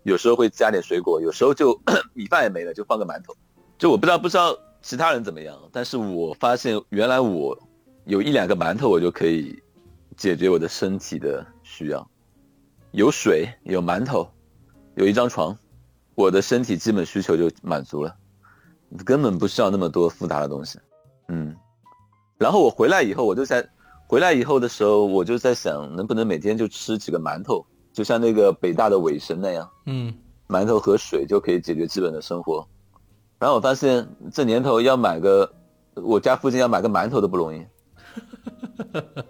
[0.04, 1.80] 有时候会加点水果，有时候就
[2.14, 3.34] 米饭也没了，就放个馒头。
[3.78, 7.58] 就我不知道不知道其他人怎么样，但是我发现原来我
[8.06, 9.62] 有一两个馒头，我就可以
[10.18, 12.10] 解决我的身体的需要。
[12.92, 14.30] 有水，有馒头，
[14.96, 15.58] 有一张床，
[16.16, 18.16] 我的身体基本需求就满足了。
[19.06, 20.80] 根本不需要那么多复杂的东西，
[21.28, 21.56] 嗯，
[22.40, 23.70] 然后我回来以后，我就在
[24.08, 30.12] 回来以后的时候，我就在想，能不能每天就吃几个馒头，就像那个北大的韦神那样，嗯，
[30.48, 32.68] 馒头和水就可以解决基本的生活。
[33.38, 35.54] 然后我发现这年头要买个，
[35.94, 37.64] 我家附近要买个馒头都不容易，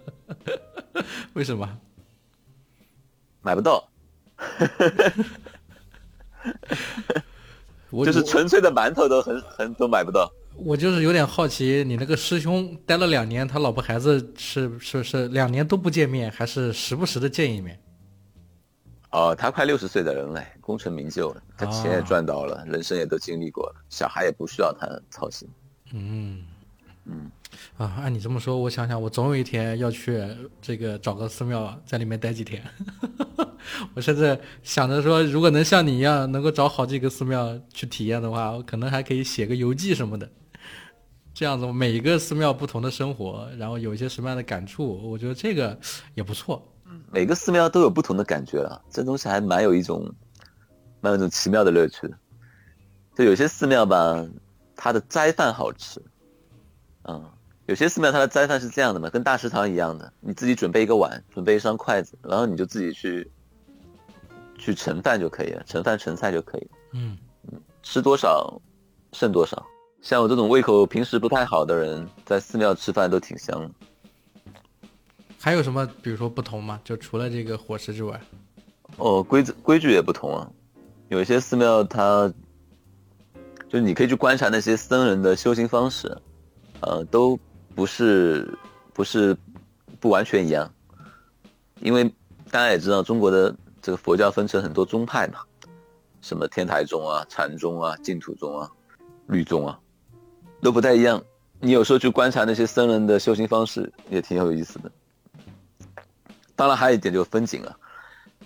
[1.35, 1.69] 为什么？
[3.41, 3.89] 买不到。
[7.91, 10.31] 就是纯粹的馒头都很很都买不到。
[10.55, 17.79] 我就是有点好奇，你那个师兄待了两年，他老婆孩子是是是两年都不见面，还是时不时的见一面？
[19.11, 25.49] 哦，他快六十岁的人了，功成名就了，他钱也赚到了，人生也都经历过了，小孩也不需要他操心。
[25.93, 26.45] 嗯
[27.05, 27.31] 嗯。
[27.77, 30.21] 啊，按你这么说，我想想，我总有一天要去
[30.61, 32.61] 这个找个寺庙，在里面待几天。
[33.93, 40.29] 我甚至想着说，如果能像你一样，能够找好几个寺庙去体验的话，我可能还可以写个游记什么的。
[41.33, 45.77] 这样子，每一个寺庙不同的生活，然后有一些什么样的感触，我觉得这个
[46.15, 46.61] 也不错。
[47.11, 50.13] 每个寺庙都有不同的感觉了，这东西还蛮有一种，
[50.99, 52.13] 蛮有一种奇妙的乐趣。
[53.15, 54.25] 就有些寺庙吧，
[54.75, 56.01] 它的斋饭好吃，
[57.03, 57.23] 嗯。
[57.69, 63.29] 有些寺庙它的斋饭是这样的嘛，跟大食堂一样的，你自己准备一个碗，准备一双筷子，然后你就自己去
[64.57, 66.69] 去盛饭就可以了，盛饭盛菜就可以了。
[66.93, 67.15] 嗯
[67.51, 68.59] 嗯，吃多少
[69.13, 69.63] 剩多少，
[70.01, 73.71] 像我这种胃口平时不太好的人，在寺庙吃饭都挺香。
[75.39, 76.81] 还有什么，比如说不同吗？
[76.83, 78.19] 就除了这个伙食之外，
[78.97, 80.49] 哦，规则规矩也不同啊。
[81.09, 82.33] 有一些寺庙，它
[83.69, 86.17] 就你可以去观察那些僧人的修行方式，
[86.81, 87.39] 呃，都
[87.75, 88.57] 不是
[88.93, 89.35] 不是
[89.99, 90.71] 不完全一样。
[91.81, 92.03] 因为
[92.51, 95.39] 大家也知道，中国的这个佛教分成很多宗派嘛，
[96.21, 98.69] 什么天台宗啊、禅宗啊、净土宗啊、
[99.27, 99.79] 律宗啊。
[100.61, 101.23] 都不太一样，
[101.61, 104.91] 你有时候去观察那些僧人的修行方式，也挺有意思的。
[106.53, 107.73] 当然，还有一点就是风景啊，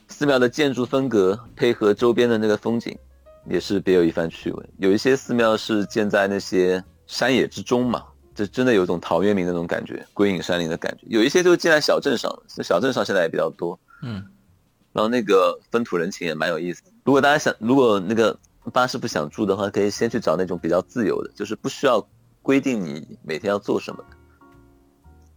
[0.07, 2.95] 寺庙的建筑风格配合周边的那个风景，
[3.49, 4.69] 也是别有一番趣味。
[4.77, 8.03] 有一些寺庙是建在那些山野之中嘛，
[8.35, 11.05] 这真的有种陶渊明那种感觉，归隐山林的感觉。
[11.09, 13.79] 有一些就建在小镇上，小镇上现在也比较多。
[14.01, 14.23] 嗯，
[14.91, 16.81] 然后那个风土人情也蛮有意思。
[17.03, 18.37] 如果大家想，如果那个。
[18.71, 22.01] 巴士不想住的话，可以先去找那种比较自由的，就是不需要
[22.41, 24.15] 规定你每天要做什么的。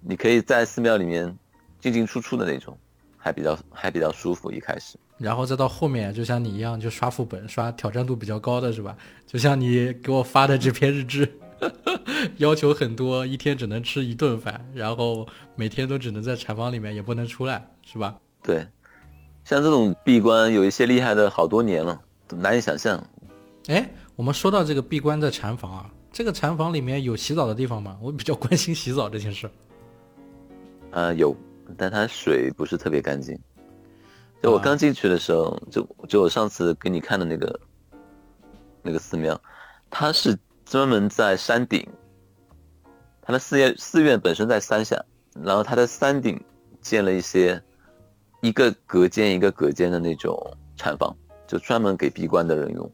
[0.00, 1.36] 你可以在寺庙里面
[1.80, 2.78] 进进出出的那种，
[3.16, 4.48] 还比较还比较舒服。
[4.52, 8.96] 一开始，然后再到后面，就像你一样，就刷副本，刷挑战度比较高的是吧？
[9.26, 11.28] 就像你给我发的这篇日志，
[12.38, 18.16] 要求很多，一天只能吃一顿饭，然后每天都只能在禅房里面，也不能出来，是吧？
[18.42, 18.66] 对，
[19.44, 22.00] 像这种闭关，有一些厉害的好多年了，
[22.34, 23.02] 难以想象。
[23.68, 27.98] 哎，我们说到这个闭关的禅房啊，这个禅房里面有洗澡的地方吗？
[28.00, 29.50] 我比较关心洗澡这件事。
[30.92, 31.36] 呃，有，
[31.76, 33.38] 但它水不是特别干净。
[34.42, 37.60] 就我刚进去的时候，就就我上次给你看的那个
[38.82, 39.40] 那个寺庙，
[39.90, 41.88] 它是专门在山顶，
[43.22, 45.02] 他的寺院寺院本身在山下，
[45.42, 46.38] 然后他的山顶
[46.82, 47.62] 建了一些
[48.42, 50.36] 一个隔间一个隔间的那种
[50.76, 52.90] 禅房，就专门给闭关的人用。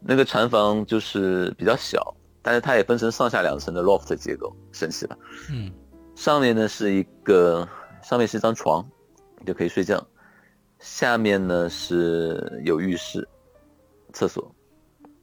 [0.00, 5.16] 那个禅房就是比较小，但是它也分成上下两层的 loft 结构，神奇吧？
[5.50, 5.70] 嗯，
[6.14, 7.68] 上面呢是一个，
[8.02, 8.82] 上面是一张床，
[9.38, 10.02] 你就可以睡觉，
[10.78, 13.28] 下面呢是有浴室、
[14.14, 14.50] 厕所，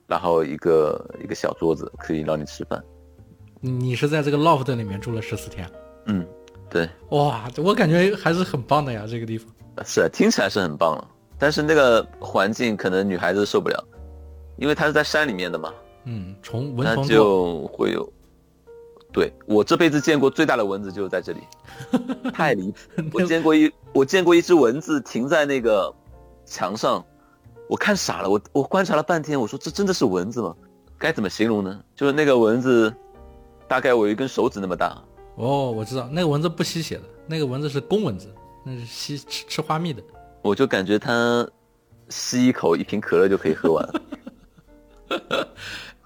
[0.08, 2.84] 然后一个一个小桌子可以让你吃饭。
[3.60, 5.70] 你是在这个 loft 里面住了十四天？
[6.06, 6.26] 嗯，
[6.70, 6.90] 对。
[7.10, 9.50] 哇，我感觉还是很棒的呀，这个地方。
[9.86, 13.84] 是，听起来是很棒了，但是那个环境可能女孩子受不了。
[14.58, 15.72] 因为它是在山里面的嘛，
[16.06, 18.12] 嗯，虫蚊虫就会有。
[19.14, 21.40] 对我这辈子见过最大的蚊子就是在这里，
[22.34, 23.20] 太离谱！
[23.20, 25.94] 我见过一我见过一只蚊子停在那个
[26.46, 27.04] 墙上，
[27.68, 30.56] 我看傻了，我我观察了半天，我说这真的是蚊子吗？
[30.98, 31.84] 该怎么形容呢？
[31.96, 32.94] 就是那个蚊子，
[33.68, 35.02] 大概我一根手指那么大。
[35.36, 40.02] 哦，我知道那个蚊子不吸血的，那个蚊子是公蚊子，那是吸吃吃花蜜的。
[40.42, 41.48] 我就感觉它
[42.10, 43.90] 吸一口一瓶可乐就可以喝完。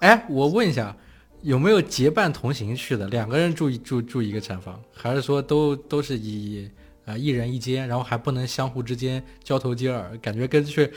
[0.00, 0.94] 哎，我问一下，
[1.40, 3.06] 有没有结伴同行去的？
[3.08, 6.68] 两个人住住住一个产房，还是说都都是以
[7.06, 10.92] 啊一人一间，然后还不能相互之间交头接耳，感觉跟去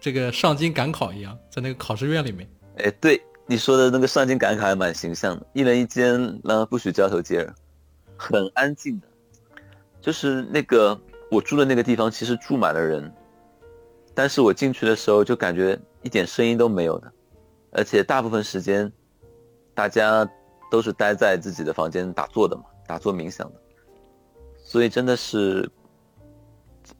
[0.00, 2.48] 这个上京赶考一样，在那个考试院里面。
[2.78, 7.54] 哎，对你说的那个上京赶考还蛮形象的，一人一间，然后不许交头接耳，
[8.16, 9.06] 很安静的。
[10.00, 10.98] 就是那个
[11.30, 13.12] 我住的那个地方，其实住满了人，
[14.14, 17.12] 但是我进去的时候就感觉一点声音都没有的。
[17.72, 18.90] 而且大部分时间，
[19.74, 20.26] 大家
[20.70, 23.60] 都是待在自己的房间打坐的嘛，打坐冥想的，
[24.64, 25.70] 所以真的是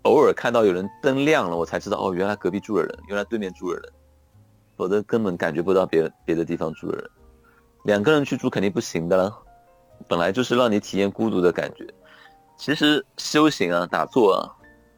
[0.03, 3.93] 偶尔看到有人灯亮了，我才知道哦，原来隔壁住了人，原来对面住了人，
[4.77, 7.11] 否则根本感觉不到别别的地方住了人。
[7.85, 9.37] 两个人去住肯定不行的了，
[10.09, 11.87] 本来就是让你体验孤独的感觉。
[12.57, 14.49] 其实修行啊，打坐啊，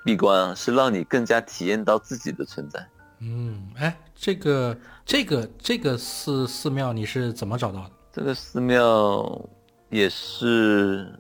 [0.05, 2.87] 闭关啊，是让你更加体验到自己的存在。
[3.21, 4.77] 嗯，哎，这个。
[5.05, 7.91] 这个这个寺寺庙你是怎么找到的？
[8.13, 9.49] 这个寺庙
[9.91, 11.13] 也是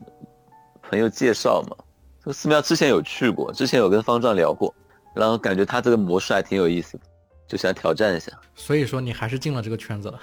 [0.80, 1.76] 朋友介绍嘛。
[2.22, 4.72] 这个寺庙之前有去过，之前有跟方丈聊过，
[5.14, 7.04] 然后感觉他这个模式还挺有意思的，
[7.48, 8.30] 就想挑战一下。
[8.54, 10.20] 所以说你还是进了这个圈子了，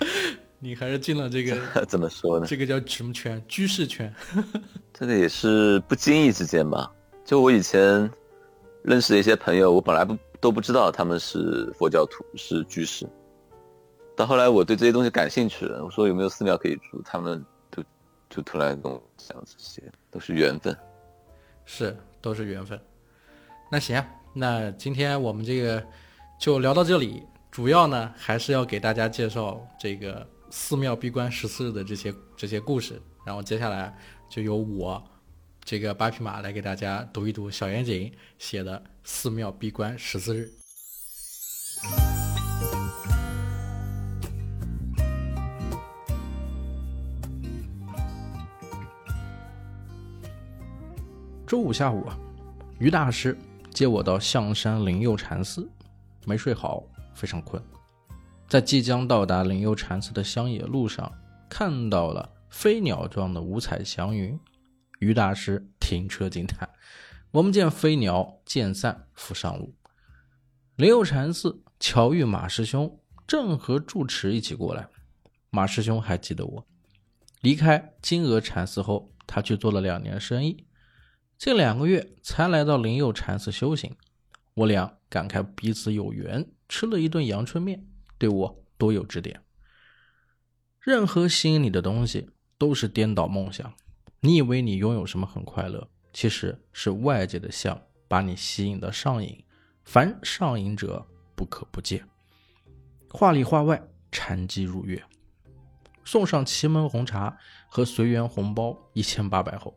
[0.58, 2.46] 你还是进了这个 怎么说呢？
[2.46, 3.42] 这个叫什么圈？
[3.46, 4.12] 居士圈。
[4.94, 6.90] 这个也是不经意之间吧。
[7.24, 8.10] 就我以前
[8.82, 10.16] 认识的一些朋友，我本来不。
[10.38, 13.08] 都不知道他们是佛教徒，是居士。
[14.14, 17.55] 到后来我对这些东西感兴趣了，我说有没有寺庙可以住，他们就
[18.28, 20.76] 就突然跟我讲这些，都是缘分，
[21.64, 22.80] 是都是缘分。
[23.70, 25.84] 那行，那今天我们这个
[26.38, 33.96] 就聊到这里，主要呢还是要给大家介绍这个寺庙闭关十四日的这些这些故事，然后接下来
[34.28, 35.02] 就由我。
[35.64, 40.48] 这个八匹马来给大家读一读小严谨写的《寺庙闭关十四日》。
[51.46, 52.18] 周五下午啊，
[52.80, 53.38] 于大师
[53.70, 55.70] 接我到象山灵佑禅寺，
[56.24, 56.82] 没睡好，
[57.14, 57.62] 非常困。
[58.48, 61.12] 在即将到达灵佑禅寺的乡野路上，
[61.48, 64.36] 看到了飞鸟状的五彩祥云。
[64.98, 66.68] 于大师停车惊叹
[67.30, 69.72] ：“我们见飞鸟渐散，复上路。”
[70.74, 74.88] 灵佑禅寺巧遇马师兄，正和住持一起过来。
[75.50, 76.66] 马师兄还记得我。
[77.40, 80.65] 离开金鹅禅寺后，他去做了两年生意。
[81.38, 83.94] 近两个月才来到灵佑禅寺修行，
[84.54, 89.38] 我俩感慨彼此有缘，吃了一顿阳春面，对我多有指点。
[90.80, 93.70] 任何吸引你的东西都是颠倒梦想，
[94.20, 99.44] 你以为你拥有什么很快乐，其实是外界的相把你吸引的上瘾，
[99.84, 102.02] 凡上瘾者不可不戒。
[103.10, 105.02] 话里话外，禅机入月，
[106.02, 107.36] 送上奇门红茶
[107.68, 109.76] 和随缘红包一千八百后，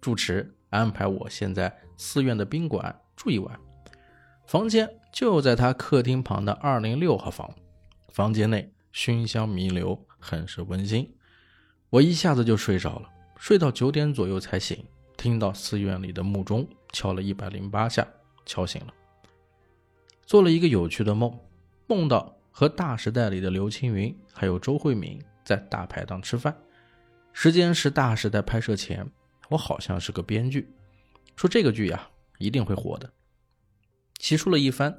[0.00, 0.54] 住持。
[0.70, 3.60] 安排我先在寺院的宾馆住一晚，
[4.46, 7.52] 房间就在他客厅旁的二零六号房。
[8.08, 11.08] 房间内熏香弥留，很是温馨。
[11.90, 14.84] 我一下子就睡着了，睡到九点左右才醒，
[15.16, 18.06] 听到寺院里的木钟敲了一百零八下，
[18.46, 18.94] 敲醒了。
[20.24, 21.36] 做了一个有趣的梦，
[21.86, 26.56] 梦到和《大时代》里的刘青云还有周慧敏在大排档吃饭，
[27.32, 29.08] 时间是《大时代》拍摄前。
[29.50, 30.72] 我好像是个编剧，
[31.36, 32.08] 说这个剧呀
[32.38, 33.12] 一定会火的。
[34.20, 34.96] 洗漱了一番，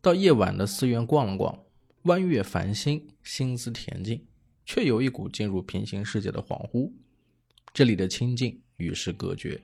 [0.00, 1.58] 到夜晚的寺院逛了逛，
[2.02, 4.24] 弯月繁星，心思恬静，
[4.64, 6.92] 却有一股进入平行世界的恍惚。
[7.72, 9.60] 这里的清静与世隔绝，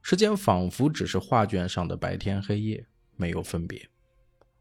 [0.00, 2.86] 时间仿佛只是画卷上的白天黑夜，
[3.16, 3.88] 没有分别。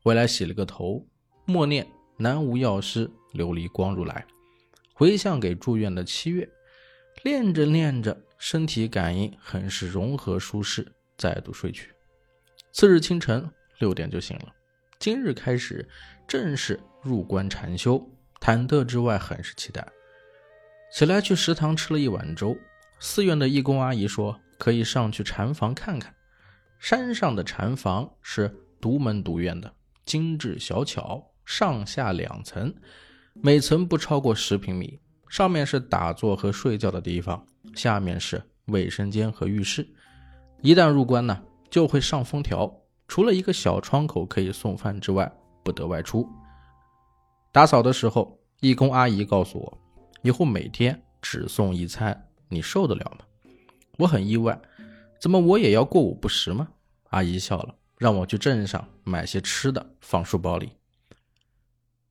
[0.02, 1.06] 回来洗了个头，
[1.46, 4.26] 默念南无药师琉璃光如来，
[4.94, 6.50] 回向给住院的七月，
[7.24, 8.26] 练着练着。
[8.40, 11.94] 身体感应很是融合舒适，再度睡去。
[12.72, 13.48] 次日清晨
[13.80, 14.46] 六点就醒了。
[14.98, 15.88] 今日开始
[16.26, 18.02] 正式入关禅修，
[18.40, 19.86] 忐忑之外很是期待。
[20.94, 22.58] 起来去食堂吃了一碗粥。
[23.02, 26.16] 寺院的义工阿姨说可以上去禅房看看。
[26.80, 28.50] 山上的禅房是
[28.80, 29.74] 独门独院的，
[30.06, 32.74] 精致小巧，上下两层，
[33.34, 34.98] 每层不超过十平米。
[35.28, 39.88] 上面是打坐和睡觉的地方，下面是卫生间和浴室。
[40.62, 42.72] 一旦入关呢，就会上封条，
[43.08, 45.32] 除了一个小窗口可以送饭之外，
[45.64, 46.28] 不得外出。
[47.52, 49.78] 打扫的时候，义工阿姨告诉我，
[50.22, 53.26] 以后每天只送一餐，你受得了吗？
[53.98, 54.60] 我很意外，
[55.20, 56.68] 怎么我也要过午不食吗？
[57.10, 60.72] 阿姨笑了，让我去镇上买些吃的放书包里。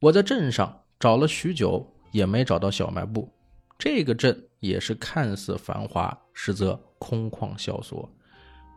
[0.01, 1.95] 我在镇上找了许久。
[2.11, 3.31] 也没找到小卖部，
[3.79, 8.11] 这个镇也是看似繁华，实则空旷萧索，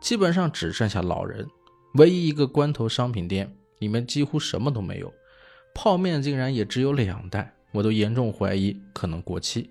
[0.00, 1.46] 基本上只剩下老人。
[1.94, 5.12] 唯一一个关头商品店，里面几乎什么都没有，
[5.74, 9.70] 泡面竟然也只有两袋，我都严重怀疑可能过期。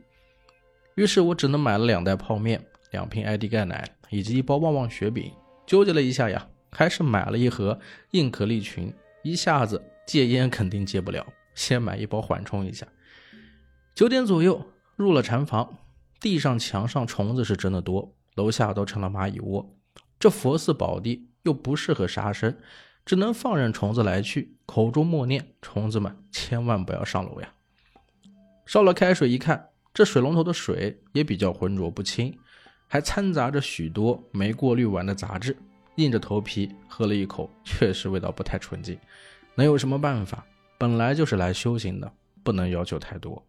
[0.96, 5.32] 于是我只能买了两袋泡面、两瓶艾迪钙奶以及一包旺旺雪饼。
[5.66, 7.80] 纠结了一下呀，还是买了一盒
[8.12, 8.94] 硬壳利群。
[9.24, 12.86] 一下子戒烟肯定戒不了，先买一包缓冲一下。
[13.96, 15.78] 九点左右入了禅房，
[16.22, 19.76] 地上、墙上虫子是真的多，楼下都成了蚂蚁窝。
[20.20, 22.56] 这佛寺宝地又不适合杀生，
[23.04, 27.52] 只能放任虫子来去，口中默念：“虫子们千万不要上楼呀！”
[28.68, 32.38] 烧了开水一看，这水龙头的水也比较浑浊不清，
[32.88, 35.58] 还掺杂着许多没过滤完的杂质。
[35.96, 38.98] 硬着头皮喝了一口，确实味道不太纯净。
[39.56, 40.46] 能有什么办法？
[40.78, 43.44] 本来就是来修行的，不能要求太多。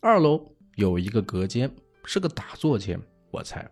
[0.00, 1.70] 二楼有一个隔间，
[2.06, 2.98] 是个打坐间，
[3.30, 3.68] 我猜，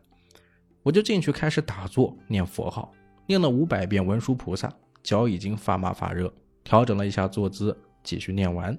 [0.83, 2.92] 我就进去开始打坐念佛号，
[3.27, 4.71] 念了五百遍文殊菩萨，
[5.03, 6.31] 脚已经发麻发热，
[6.62, 8.79] 调整了一下坐姿，继续念完，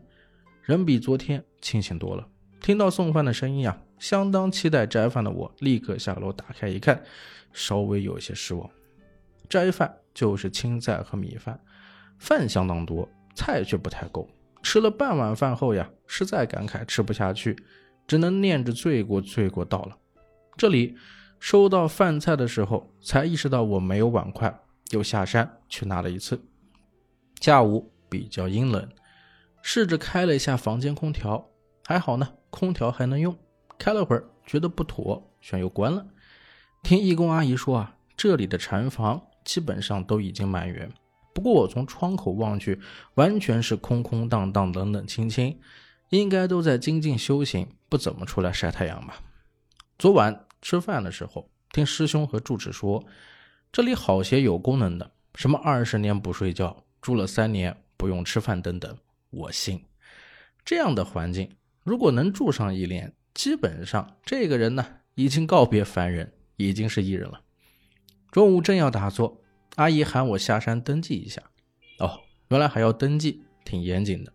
[0.61, 2.27] 人比昨天清醒多了。
[2.61, 7.01] 听到送饭的声音啊，相当期待斋饭的我，立刻下楼打开一看，
[7.51, 8.69] 稍微有些失望，
[9.49, 11.59] 斋饭就是青菜和米饭，
[12.19, 14.29] 饭相当多，菜却不太够。
[14.61, 17.55] 吃了半碗饭后呀，实在感慨吃不下去，
[18.09, 19.95] 只能念着罪过罪过到了。
[20.57, 20.97] 这里
[21.39, 26.41] 收到饭菜的时候，才意识到我没有碗筷，又下山去拿了一次。
[27.39, 28.89] 下午比较阴冷，
[29.61, 31.51] 试着开了一下房间空调，
[31.85, 33.37] 还好呢，空调还能用。
[33.77, 36.03] 开了会儿觉得不妥，旋又关了。
[36.81, 40.91] 听义工阿姨说啊，这里的禅房基本上都已经满员。
[41.35, 42.81] 不过我从窗口望去，
[43.13, 45.59] 完全是空空荡荡、冷冷清清，
[46.09, 49.21] 应该都在精进修行，不怎么出来晒太阳吧。
[49.97, 53.05] 昨晚吃饭的时候，听师兄和住持说，
[53.71, 58.97] 这里好些有功能的，什么二十年不睡觉，住了三年不用吃饭等等，
[59.29, 59.83] 我信。
[60.65, 61.49] 这样的环境，
[61.83, 64.85] 如果能住上一年，基本上这个人呢，
[65.15, 67.41] 已经告别凡人，已经是异人了。
[68.31, 69.41] 中午正要打坐，
[69.75, 71.41] 阿姨喊我下山登记一下。
[71.99, 74.33] 哦，原来还要登记，挺严谨的。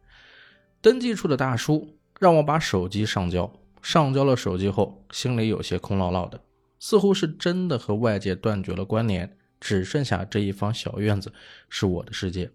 [0.85, 6.39] 登记处的大叔让我把手机上交，上交了手机后，心里有些空落落的，
[6.78, 11.32] 似乎是真的和外界断绝了关联，只剩下这一方小院子
[11.70, 12.51] 是我的世界。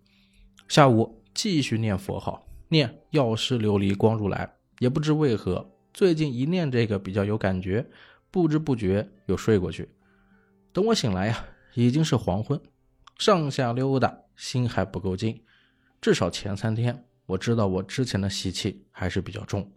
[0.68, 2.46] 下午继续念佛号。
[2.68, 7.84] 念药师琉璃光如来，也不知为何，最近一念这个比较有感觉，
[8.30, 9.90] 不知不觉又睡过去。
[10.72, 12.62] 等我醒来呀，已经是黄昏，
[13.18, 15.42] 上下溜达，心还不够静。
[16.00, 19.72] 至少前三天，我知道我之前的习气还是比较重，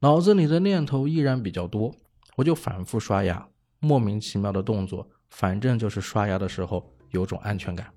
[0.00, 1.94] 脑子里的念头依然比较多，
[2.34, 3.48] 我就反复刷牙，
[3.78, 7.88] 莫名其妙的动作，反正就是刷牙的时候有种安全感。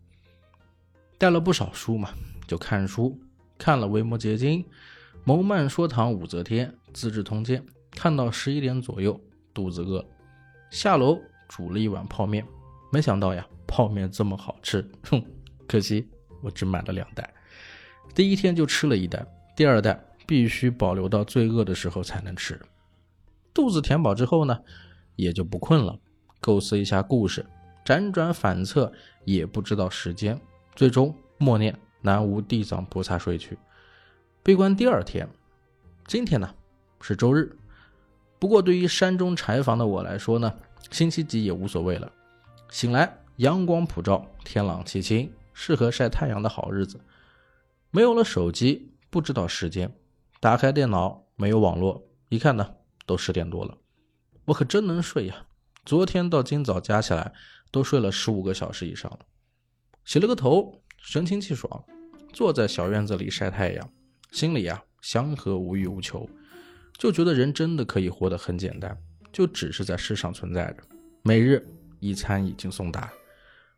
[1.18, 2.12] 带了不少书嘛，
[2.48, 3.20] 就看书。
[3.58, 4.64] 看了《维摩诘经》
[5.24, 7.60] 《蒙曼说唐武则天》《资治通鉴》，
[7.90, 9.20] 看到十一点左右，
[9.52, 10.06] 肚子饿，
[10.70, 12.46] 下楼煮了一碗泡面。
[12.92, 15.22] 没想到呀，泡面这么好吃，哼！
[15.68, 16.08] 可惜
[16.42, 17.34] 我只买了两袋，
[18.14, 22.60] 第一天就吃了一袋，第二袋必须保留到最饿的时候才能吃。
[23.54, 24.60] 肚子填饱之后呢，
[25.16, 25.98] 也就不困了，
[26.40, 27.46] 构思一下故事，
[27.86, 28.92] 辗转反侧
[29.26, 30.40] 也不知道时间，
[30.76, 31.78] 最终默念。
[32.02, 33.58] 南无地藏菩萨睡去。
[34.42, 35.28] 闭关第二天，
[36.08, 36.56] 今天呢
[37.02, 37.54] 是周日。
[38.40, 40.54] 不过对于山中柴房的我来说呢，
[40.92, 42.10] 星期几也无所谓了。
[42.70, 46.98] 醒来，阳光普照，天朗气清，适合晒太阳的好日子。
[47.92, 49.94] 没有了手机，不知道时间。
[50.40, 52.76] 打开电脑，没有网络，一看呢，
[53.06, 53.78] 都十点多了。
[54.46, 55.46] 我可真能睡呀！
[55.86, 57.34] 昨天到今早加起来，
[57.72, 59.20] 都睡了十五个小时以上了。
[60.06, 60.82] 洗了个头。
[61.02, 61.86] 神清气爽，
[62.34, 63.90] 坐在小院子里晒太阳，
[64.34, 66.30] 心里呀祥和无欲无求，
[66.98, 68.96] 就觉得人真的可以活得很简单，
[69.32, 70.84] 就只是在世上存在着。
[71.24, 71.66] 每日
[72.02, 73.10] 一餐已经送达，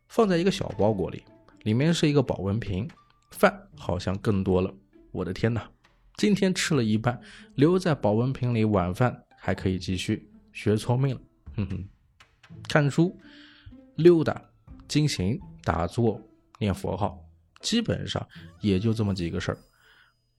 [0.08, 1.24] 放在一个小包裹里，
[1.62, 2.90] 里面是一个保温瓶，
[3.32, 4.74] 饭好像更多了。
[5.12, 5.70] 我的天哪，
[6.18, 7.20] 今天吃了一半，
[7.56, 10.30] 留在保温瓶里，晚饭还可以继续。
[10.54, 11.22] 学聪明了，
[11.56, 11.90] 哼哼，
[12.68, 13.18] 看书、
[13.96, 14.42] 溜达、
[14.88, 16.22] 进行打坐。
[16.60, 17.20] 念佛号，
[17.62, 18.24] 基本上
[18.60, 19.58] 也就这么几个事儿。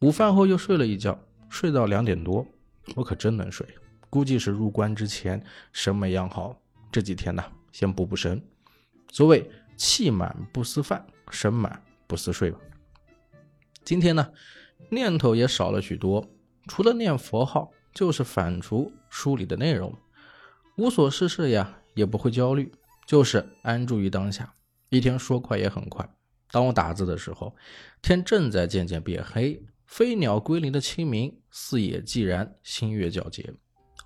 [0.03, 1.19] 午饭后又睡了一觉，
[1.49, 2.47] 睡到两点多，
[2.95, 3.67] 我可真能睡，
[4.09, 6.57] 估计是入关之前神没养好。
[6.93, 8.41] 这几天呢，先补补神。
[9.11, 12.61] 所谓气满不思饭，神满不思睡吧。
[13.85, 14.31] 今天呢，
[14.91, 16.25] 念头也少了许多，
[16.69, 19.93] 除了念佛号，就是反刍书里的内容，
[20.77, 22.73] 无所事事呀，也不会焦虑，
[23.07, 24.55] 就是安住于当下。
[24.89, 26.09] 一天说快也很快。
[26.51, 27.55] 当我打字的时候，
[28.01, 33.53] 天正在渐渐变黑，飞鸟归林的清明，四野寂然，星月皎洁。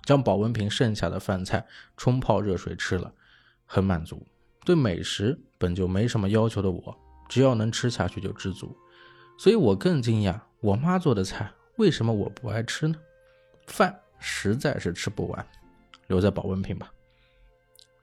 [0.05, 1.65] 将保温瓶剩下的饭菜
[1.97, 3.13] 冲泡热水吃了，
[3.65, 4.25] 很满足。
[4.65, 6.97] 对美食本就没什么要求的我，
[7.29, 8.75] 只要能吃下去就知足。
[9.37, 12.95] 所以我更惊讶，我妈做的菜为什么我不爱吃呢？
[13.67, 15.47] 饭实在是吃不完，
[16.07, 16.91] 留在保温瓶吧。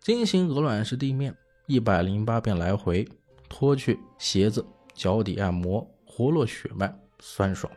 [0.01, 1.35] 金星鹅卵石地面。
[1.67, 3.09] 一百零八遍来回
[3.49, 4.63] 脱去鞋子，
[4.93, 7.73] 脚底按摩，活络血脉，酸爽。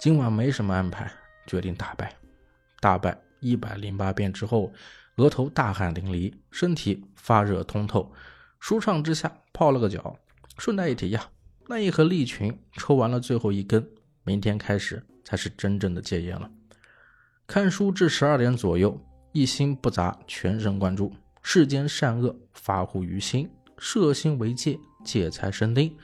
[0.00, 1.10] 今晚没什么安排，
[1.48, 2.14] 决定大拜。
[2.78, 4.72] 大拜一百零八遍之后，
[5.16, 8.12] 额头大汗淋漓，身体发热通透，
[8.60, 10.16] 舒畅之下泡了个脚。
[10.56, 11.28] 顺带一提呀，
[11.68, 13.84] 那一盒利群抽完了最后一根，
[14.22, 16.48] 明天开始才是真正的戒烟了。
[17.46, 19.00] 看书至十二点左右，
[19.32, 21.12] 一心不杂，全神贯注。
[21.42, 23.48] 世间善恶发乎于心，
[23.78, 25.96] 摄心为戒，戒才生定。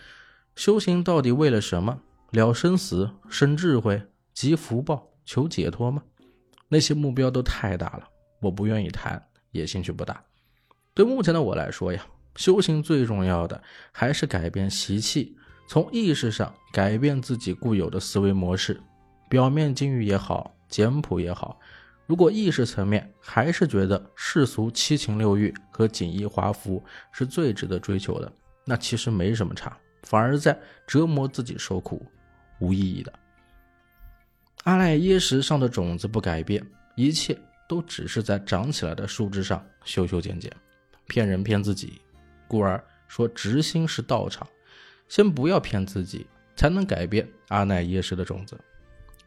[0.56, 2.00] 修行到底为了什么？
[2.30, 4.02] 了生死，生智慧，
[4.32, 6.02] 积福报，求解脱吗？
[6.68, 8.08] 那些目标都太大了，
[8.40, 10.24] 我不愿意谈，也兴趣不大。
[10.94, 12.04] 对目前的我来说呀，
[12.36, 15.36] 修行最重要的还是改变习气，
[15.72, 18.78] 从意识上改变自己固有的思维模式。
[19.30, 21.58] 表面禁欲也好，简朴也好。
[22.04, 28.30] 如果意识层面还是觉得世俗七情六欲和锦衣华服是最值得追求的，
[28.66, 30.54] 那其实没什么差，反而在
[30.86, 32.04] 折磨自己受苦，
[32.60, 33.10] 无意义的。
[34.64, 36.62] 阿赖耶识上的种子不改变，
[36.96, 37.34] 一切
[37.66, 40.52] 都只是在长起来的树枝上修修剪剪，
[41.06, 41.98] 骗人骗自己。
[42.46, 44.46] 故而说直心是道场，
[45.12, 48.58] 先不要骗自己，才能改变阿赖耶识的种子。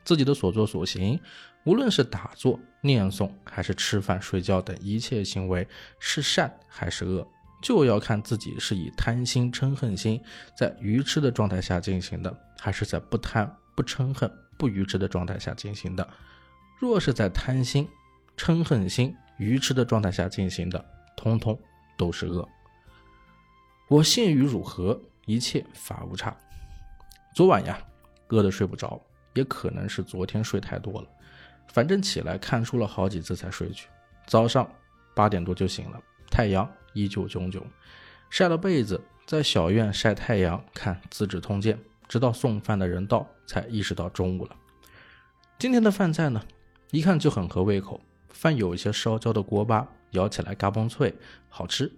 [0.04, 1.20] 自己的所作所行。
[1.64, 5.68] 无论是打坐、念诵，还是吃饭、睡觉等一切行为，
[6.00, 7.28] 是善还是恶，
[7.62, 10.20] 就要看自己是以贪心、嗔恨心
[10.58, 14.28] 在愚痴的状态下进行的，还是在不贪、不嗔恨、
[14.58, 16.08] 不愚痴的状态下进行的。
[16.80, 17.88] 若是在贪心、
[18.36, 20.84] 嗔恨心、愚痴的状态下进行的，
[21.16, 21.56] 通通
[21.96, 22.50] 都是恶。
[23.88, 25.00] 我信与汝何？
[25.26, 26.36] 一切法无差。
[27.34, 27.78] 昨晚呀，
[28.30, 29.01] 饿得睡不着，
[29.34, 31.07] 也可能是昨天睡太多了。
[31.67, 33.88] 反正起来看书了好几次才睡去。
[34.26, 34.69] 早上
[35.13, 35.99] 八点多就醒了，
[36.32, 37.61] 太阳依旧炯炯，
[38.30, 41.76] 晒了被子，在小院晒太阳，看《资治通鉴》，
[42.07, 44.55] 直到送饭的人到，才意识到中午了。
[45.59, 46.41] 今天的饭菜呢，
[46.91, 47.99] 一看就很合胃口。
[48.30, 51.13] 饭有一些烧焦的锅巴，咬起来嘎嘣脆，
[51.49, 51.91] 好吃。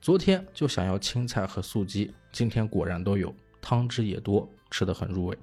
[0.00, 5.36] 昨天就想要青菜和素鸡，今天果然都有，汤汁也多，吃得很入味。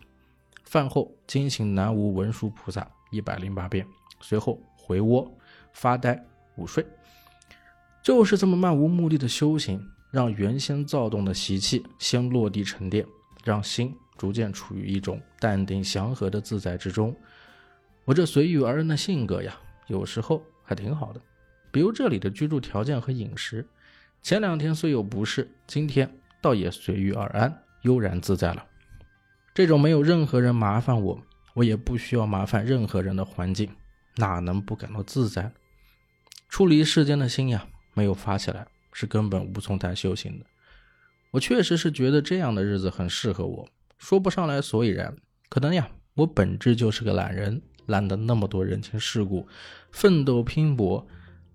[0.64, 3.86] 饭后惊醒南无文殊菩萨一百零八遍，
[4.20, 5.32] 随后回窝
[5.74, 6.20] 发呆
[6.56, 6.84] 午睡。
[8.02, 9.80] 就是这么漫无目的的修行，
[10.10, 13.06] 让原先躁动的习气先落地沉淀，
[13.44, 17.16] 让心逐渐处于一种淡定祥和的自在之中。
[18.06, 19.56] 我这随遇而安的性格呀。
[19.86, 21.22] 有时候还挺好的，
[21.72, 23.64] 比如这里的居住条件和饮食。
[24.22, 26.10] 前两天虽有不适，今天
[26.42, 28.66] 倒也随遇而安，悠然自在了。
[29.54, 31.22] 这种没有任何人麻烦我，
[31.54, 33.70] 我也不需要麻烦任何人的环境，
[34.18, 35.52] 哪能不感到自在？
[36.50, 40.46] 出离世间的心呀，没有发起来，是根本无从谈修行的。
[41.32, 45.16] 我确实是觉得这样的日子很适合我，说不上来所以然。
[45.50, 47.62] 可能呀，我本质就是个懒人。
[47.88, 49.48] 懒得那么多人情世故，
[49.94, 51.08] 奋斗拼搏，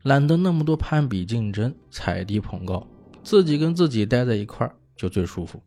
[0.03, 2.87] 懒得那么多攀比竞争、踩低捧高，
[3.23, 5.63] 自己跟自己待在一块儿就最舒服。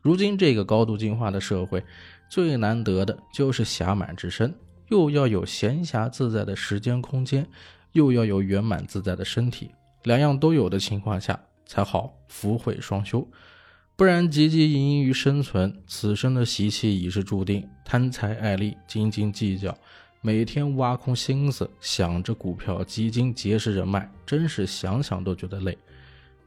[0.00, 1.82] 如今这个高度进化的社会，
[2.30, 4.54] 最难得的就是暇满之身，
[4.88, 7.46] 又要有闲暇自在的时间空间，
[7.92, 9.70] 又要有圆满自在的身体，
[10.04, 13.26] 两样都有的情况下，才好福慧双修。
[13.96, 19.76] 不然，汲汲营营于生存，此生的习气已是注定，贪财爱利，斤斤计较。
[20.22, 25.78] 每天挖空心思想着股票、基金，结识人脉，真是想想都觉得累。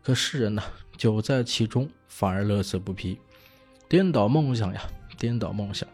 [0.04, 0.62] 可世人呢，
[0.96, 3.18] 久在其中，反而乐此不疲。
[3.90, 4.82] 颠倒梦想呀，
[5.18, 5.90] 颠倒梦想。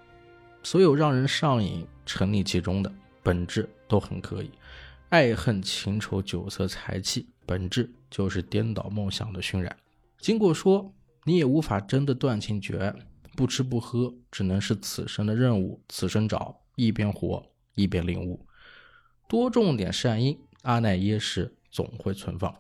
[0.62, 2.92] 所有让人上瘾、沉溺其中的
[3.24, 4.52] 本质都很可以。
[5.08, 9.74] 爱恨情仇、酒色财气，本质就是颠倒梦想的熏染。
[10.20, 12.94] 经过说，你也无法真的断情绝爱。
[13.38, 15.80] 不吃不喝，只能是此生的任务。
[15.88, 17.42] 此生找，一边活。
[17.80, 18.46] 一边领悟，
[19.28, 22.54] 多种点善因，阿赖耶识总会存放。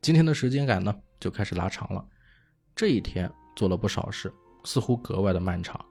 [0.00, 2.06] 今天的时间感呢，就开始拉长了。
[2.76, 4.32] 这一天做了不少事，
[4.64, 5.84] 似乎格外的漫长。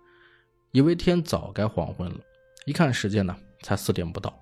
[0.71, 2.19] 以为天早该黄昏了，
[2.65, 4.33] 一看时间呢，才四点不到。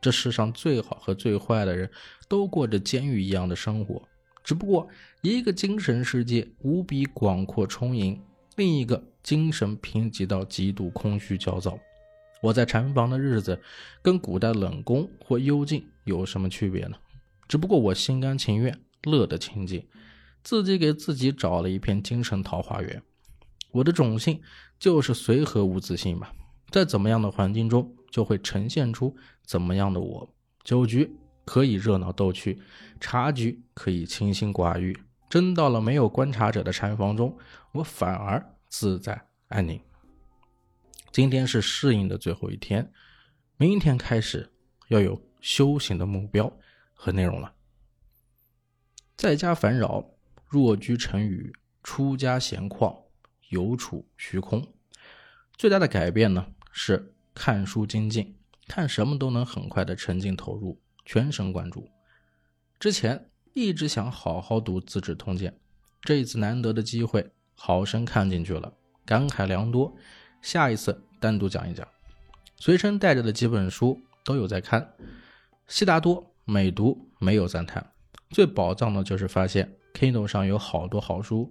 [0.00, 1.88] 这世上最好和最坏的人
[2.28, 4.02] 都过着监狱一样的生活，
[4.42, 4.88] 只不过
[5.22, 8.20] 一个精神世界无比广阔充盈，
[8.56, 11.78] 另一个精神贫瘠到极度空虚焦躁。
[12.44, 13.58] 我在禅房的日子，
[14.02, 16.96] 跟古代冷宫或幽静有什么区别呢？
[17.48, 19.86] 只不过我心甘情愿，乐得清净，
[20.42, 23.02] 自己给自己找了一片精神桃花源。
[23.70, 24.42] 我的种性
[24.78, 26.34] 就是随和无自信吧，
[26.70, 29.16] 在怎么样的环境中，就会呈现出
[29.46, 30.34] 怎么样的我。
[30.62, 31.16] 酒局
[31.46, 32.60] 可以热闹逗趣，
[33.00, 34.94] 茶局可以清心寡欲，
[35.30, 37.34] 真到了没有观察者的禅房中，
[37.72, 39.80] 我反而自在安宁。
[41.14, 42.92] 今天是适应的最后一天，
[43.56, 44.50] 明天开始
[44.88, 46.52] 要有修行的目标
[46.92, 47.54] 和内容了。
[49.16, 50.10] 在家烦扰，
[50.48, 51.52] 若居成语；
[51.84, 53.04] 出家闲旷，
[53.50, 54.66] 犹处虚空。
[55.56, 58.36] 最大的改变呢，是看书精进，
[58.66, 61.88] 看什么都能很快的沉浸投入，全神贯注。
[62.80, 65.52] 之前一直想好好读《资治通鉴》，
[66.00, 68.74] 这一次难得的机会，好生看进去了，
[69.06, 69.96] 感慨良多。
[70.44, 71.88] 下一次单独讲一讲，
[72.58, 74.86] 随身带着的几本书都有在看，
[75.68, 77.84] 悉达多每读没有赞叹。
[78.28, 81.50] 最宝藏的就是发现 Kindle 上有好多好书，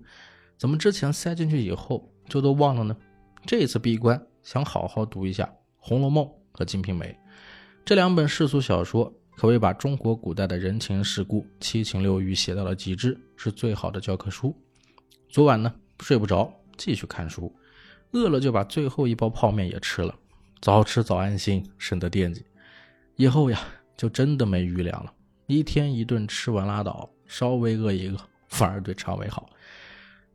[0.59, 2.95] 怎么之前塞进去以后就都忘了呢？
[3.47, 5.43] 这次闭关想好好读一下
[5.79, 7.07] 《红楼梦》和《金瓶梅》
[7.83, 14.55] 这两本世俗小说，可谓把中国古代的人情世故、七情六欲写到了极致，是最好的教科书。
[15.29, 17.51] 昨晚呢睡不着，继续看书。
[18.13, 20.15] 饿了就把最后一包泡面也吃了，
[20.61, 22.45] 早吃早安心，省得惦记。
[23.15, 23.59] 以后呀，
[23.97, 25.11] 就真的没余粮了，
[25.47, 29.49] 一天一顿吃完拉倒，稍微饿一饿反而对肠胃好。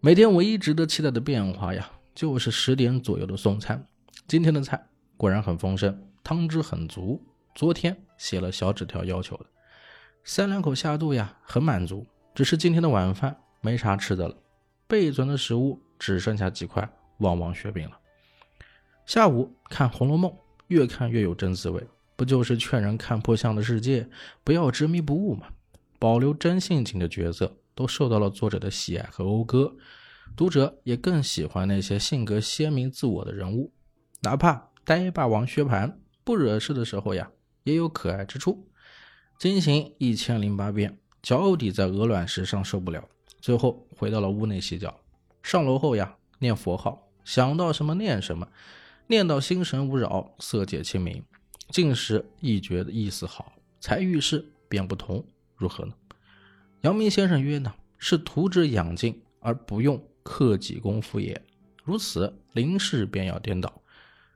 [0.01, 3.85] 每天唯一值得期待的变化呀，就是十点左右的送餐。
[4.27, 4.85] 今天的菜
[5.17, 7.23] 果然很丰盛，汤汁很足，
[7.55, 9.47] 昨天写了小纸条要求的。
[10.25, 12.07] 三两口下肚呀，很满足。
[12.35, 14.37] 只是今天的晚饭没啥吃的了，
[14.87, 17.99] 备存的食物只剩下几块旺旺雪饼了。
[19.07, 20.31] 下午看《红楼梦》，
[20.67, 24.09] 越看越有真滋味，不就是劝人看破相的世界，
[24.43, 25.49] 不要执迷不悟吗？
[25.99, 29.75] 保留真性情的角色都受到了作者的喜爱和讴歌，
[30.37, 33.73] 读者也更喜欢那些性格鲜明、自我的人物，
[34.23, 34.69] 哪怕。
[34.85, 35.93] 呆霸王薛蟠
[36.25, 37.31] 不惹事的时候呀，
[37.65, 38.67] 也有可爱之处。
[39.39, 43.07] 惊醒一千零八遍，脚底在鹅卵石上受不了，
[43.39, 44.99] 最后回到了屋内洗脚。
[45.43, 48.49] 上楼后呀，念佛号，想到什么念什么，
[49.07, 51.23] 念到心神无扰，色界清明，
[51.69, 55.23] 进时一觉的意思好，才遇事便不同，
[55.55, 55.93] 如何呢？
[56.81, 61.39] 阳明先生曰呢，是图之养静而不用克己功夫也。
[61.85, 63.83] 如此，临事便要颠倒。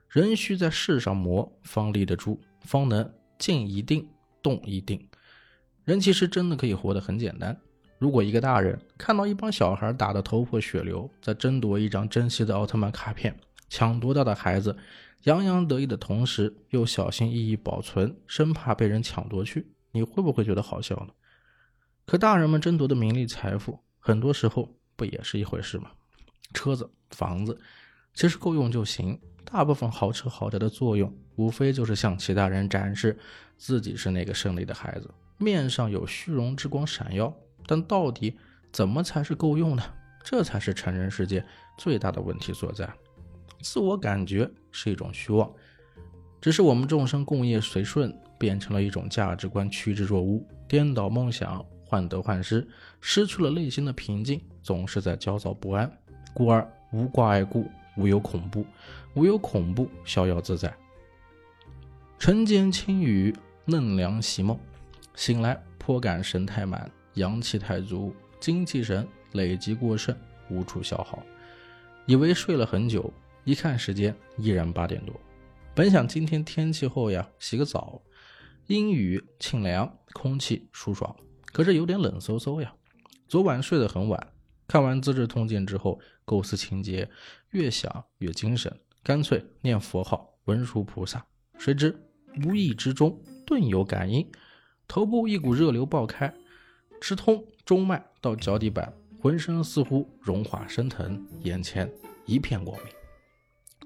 [0.07, 4.07] 人须在世上磨，方立得住，方能静一定，
[4.43, 5.09] 动一定。
[5.83, 7.59] 人其实真的可以活得很简单。
[8.03, 13.33] 如果一个大人看到一帮小孩打得头破血流，在争夺一张珍稀的奥特曼卡片，
[13.69, 14.75] 抢夺到的孩子
[15.21, 21.13] 洋洋得意的同时，又小心翼翼保存，生怕被人抢夺去，你会不会觉得好笑呢？
[22.05, 25.89] 可大人们争夺的名利财富，很多时候不也是一回事吗？
[26.53, 27.57] 车子、房子，
[28.13, 29.17] 其实够用就行。
[29.45, 33.17] 大部分豪车豪宅的作用，无非就是向其他人展示
[33.55, 37.33] 自己是那个胜利的孩子，面上有虚荣之光闪耀。
[37.67, 38.37] 但到底
[38.71, 39.83] 怎么才是够用呢？
[40.23, 41.43] 这才是成人世界
[41.77, 42.89] 最大的问题所在。
[43.61, 45.51] 自我感觉是一种虚妄，
[46.39, 52.67] 只是我们众生共业随顺，变成了一种价值观趋之若鹜，颠倒梦想，患得患失，
[53.01, 55.91] 失去了内心的平静，总是在焦躁不安，
[56.33, 57.69] 故而无挂碍故。
[57.95, 58.65] 无有恐怖，
[59.13, 60.73] 无有恐怖，逍遥自在。
[62.17, 63.31] 晨间轻语，
[63.65, 64.57] 嫩凉习梦，
[65.13, 70.15] 醒来颇感神态满，阳气太足，精气神累积过剩，
[70.49, 71.23] 无处消耗。
[72.05, 73.11] 以为睡了很久，
[73.43, 75.15] 一看时间，依然八点多。
[75.75, 78.01] 本想今天天气后呀，洗个澡，
[78.67, 81.15] 阴雨清凉，空气舒爽，
[81.51, 82.73] 可是有点冷飕飕呀。
[83.27, 84.29] 昨晚睡得很晚。
[84.67, 87.09] 看完《资治通鉴》之后，构思情节，
[87.51, 91.23] 越想越精神，干脆念佛号，文殊菩萨。
[91.59, 91.95] 谁知
[92.45, 94.25] 无意之中顿有感应，
[94.87, 96.33] 头部一股热流爆开，
[97.05, 101.91] 直通中脉到脚底板，浑身似乎融化升腾，眼前
[102.25, 102.87] 一片光明。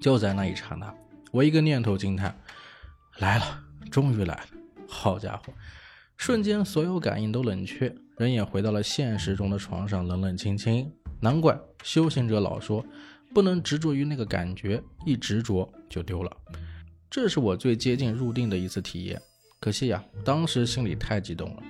[0.00, 0.94] 就在那一刹那，
[1.32, 2.40] 我一个念头惊叹：
[3.16, 3.60] 来了，
[3.90, 4.46] 终于来了！
[4.86, 5.52] 好家伙！
[6.16, 10.88] 瞬间，所有感应都冷却，人也回到了现实中的床上，冷冷清清。
[11.20, 12.86] 难怪修行者老说，
[13.34, 16.30] 不能执着于那个感觉，一执着就丢了。
[17.10, 19.20] 这是我最接近入定的一次体验。
[19.58, 21.62] 可惜呀，当时心里太激动了，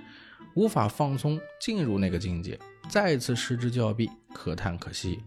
[0.58, 2.58] 无法放松进入那个境界，
[2.90, 5.20] 再次失之交臂，可叹可惜。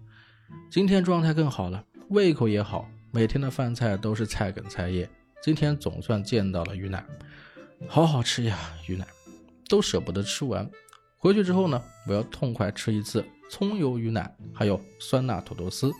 [0.69, 5.09] 今天状态更好了，胃口也好，每天的饭菜都是菜梗菜叶。
[5.41, 7.05] 今天总算见到了鱼奶。
[7.87, 8.59] 好好吃呀，
[8.89, 9.07] 鱼奶
[9.69, 10.69] 都舍不得吃完。
[11.17, 15.93] 回去之后呢，我要痛快吃一次葱油鱼奶，还有酸辣土豆丝。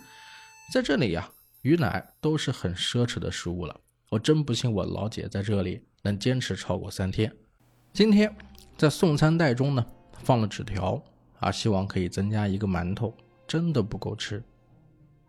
[0.73, 3.79] 在这里呀，鱼奶都是很奢侈的食物了。
[4.09, 7.33] 我真不信我老姐在这里能坚持超过三天。
[7.93, 8.33] 今天
[8.77, 9.85] 在送餐袋中呢
[10.23, 11.01] 放了纸条
[11.39, 13.13] 啊，希望可以增加一个馒头，
[13.47, 14.41] 真的不够吃。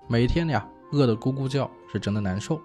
[0.09, 2.61] 每天呀，饿得咕咕叫，是真的难受。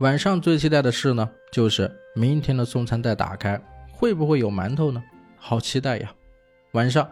[0.00, 3.60] 晚上最期待的事呢，就是明天的送餐袋打开，
[3.92, 5.02] 会不会有馒头呢？
[5.36, 6.12] 好期待呀！
[6.72, 7.08] 晚上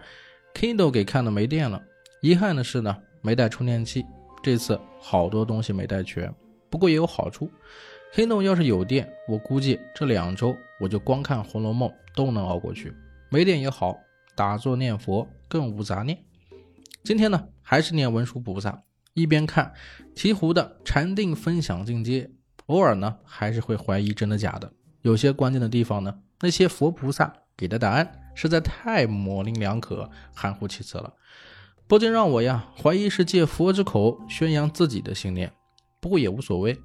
[0.54, 1.80] ，Kindle 给看的没电了，
[2.20, 4.04] 遗憾的是呢，没带充电器。
[4.42, 6.34] 这次好多东西没带全，
[6.68, 7.48] 不过也有好处。
[8.14, 12.92] 黑洞要是有电，我估计这两周我就光看《红楼梦》都能熬过去。
[13.30, 13.98] 没电也好，
[14.36, 16.22] 打坐念佛更无杂念。
[17.02, 18.82] 今天呢，还是念文殊菩萨，
[19.14, 19.72] 一边看
[20.14, 22.30] 醍醐的禅定分享进阶。
[22.66, 24.70] 偶尔呢，还是会怀疑真的假的。
[25.00, 31.14] 有些关键的地方呢，那些佛菩萨给的答案实在太模棱两可、含糊其辞了，
[31.86, 35.50] 不禁让我呀怀疑是借佛之口宣扬自己的信念。
[35.98, 36.78] 不过也无所谓，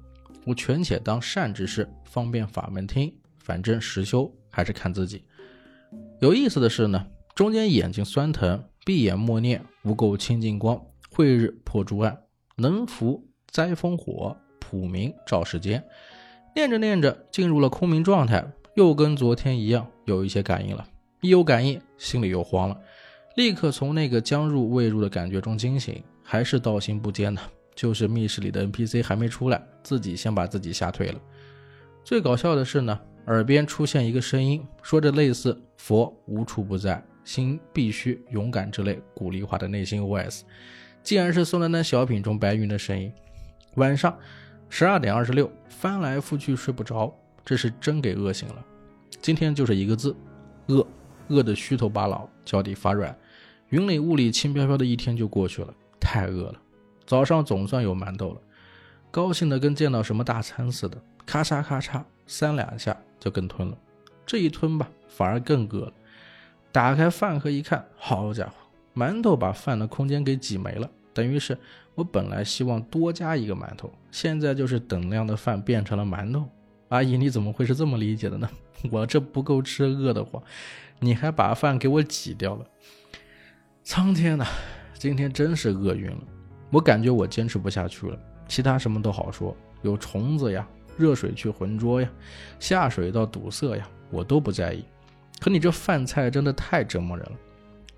[0.48, 3.12] 我权且当善之事，方便法门听。
[3.36, 5.22] 反正实修还是看自己。
[6.20, 10.80] 有意思的是呢，中间眼睛酸疼，闭眼默念无垢清净光，
[11.10, 12.18] 慧日破诸暗，
[12.56, 14.34] 能伏灾风火。
[14.58, 15.82] 普明照世间，
[16.54, 20.86] 念着念着进入了空明状态，又跟昨天一样有一些感应了。
[21.20, 22.78] 一有感应，心里又慌了，
[23.36, 26.02] 立刻从那个将入未入的感觉中惊醒。
[26.22, 27.40] 还是道心不坚呢，
[27.78, 31.20] 就是密室里的 NPC 还没出来，自己先把自己吓退了。
[32.02, 40.40] 最搞笑的是呢耳边出现一个声音，说着类似“佛无处不在，心必须勇敢”之类鼓励化的内心 OS，
[41.04, 43.12] 竟然是宋丹丹小品中白云的声音。
[43.76, 44.18] 晚上
[44.68, 48.64] 十二点二十六，翻来覆去睡不着，这是真给饿醒了。
[49.22, 50.16] 今天就是一个字，
[50.66, 50.84] 饿，
[51.28, 53.16] 饿得虚头巴脑，脚底发软。
[53.68, 56.60] 云里雾里，轻飘飘的一天就过去了，太饿了。
[57.08, 58.40] 早上总算有馒头了，
[59.10, 63.78] 高兴的跟见到什么大餐似的，咔嚓咔嚓三两下就跟吞了。
[64.26, 65.92] 这一吞吧，反而更饿了。
[66.70, 68.52] 打开饭盒一看，好家伙，
[68.94, 71.56] 馒头把饭的空间给挤没了，等于是
[71.94, 76.46] 我本来希望多加一个馒头，现在就是等量的饭变成了馒头。
[76.90, 78.50] 阿姨，你怎么会是这么理解的呢？
[78.92, 80.42] 我这不够吃，饿得慌，
[81.00, 82.66] 你还把饭给我挤掉了。
[83.82, 84.44] 苍天呐，
[84.92, 86.22] 今天真是饿晕了。
[86.70, 88.18] 我感觉我坚持不下去了。
[88.46, 90.66] 其他什么都好说，有虫子呀，
[90.96, 92.10] 热水去浑浊呀，
[92.58, 94.84] 下水道堵塞呀，我都不在意。
[95.40, 97.32] 可你这饭菜真的太折磨人了。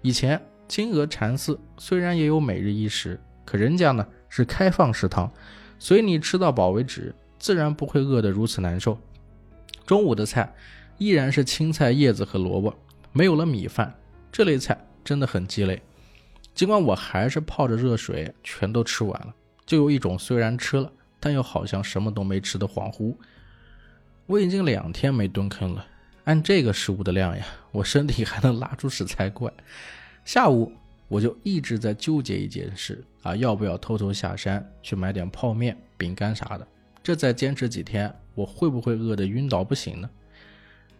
[0.02, 5.30] 以前金鹅禅寺虽然也有每日一食，可人家呢是开放食堂，
[5.78, 8.98] 随你吃到饱为止，自然不会饿得如此难受。
[9.86, 10.52] 中午的菜
[10.98, 12.74] 依然是青菜叶子和萝卜，
[13.12, 13.94] 没有了米饭，
[14.30, 15.82] 这类菜真的很鸡肋。
[16.60, 19.34] 尽管我还是泡着热水全都吃完了，
[19.64, 23.16] 就有一种虽然吃了，但又好像什么都没吃的恍惚。
[24.26, 25.86] 我已经两天没蹲坑了，
[26.24, 29.50] 按这个食物的量呀，我身体还能拉出屎才怪。
[30.26, 30.70] 下午
[31.08, 36.68] 我就一直在纠结一件事啊，要不要偷偷下山去买点泡面、饼干啥的？
[37.02, 38.14] 这再坚持几天。
[38.34, 40.10] 我会不会饿得晕倒不行呢？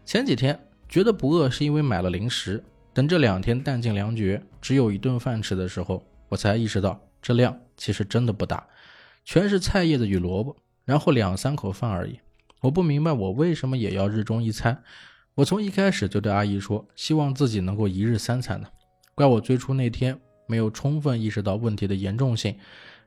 [0.06, 0.58] 前几天
[0.88, 8.66] 觉得不饿是因为买了零食，等这两天弹尽粮绝，只有一顿饭吃的时候，我才意识到这量其实真的不大，
[9.24, 12.18] 全是菜叶子与萝卜，然后两三口饭而已。
[12.61, 14.82] 我不明白我为什么也要日中一餐。
[15.36, 18.68] 我从一开始就对阿姨说，希望自己能够一日三餐的。
[19.14, 22.59] 怪我最初那天没有充分意识到问题的严重性，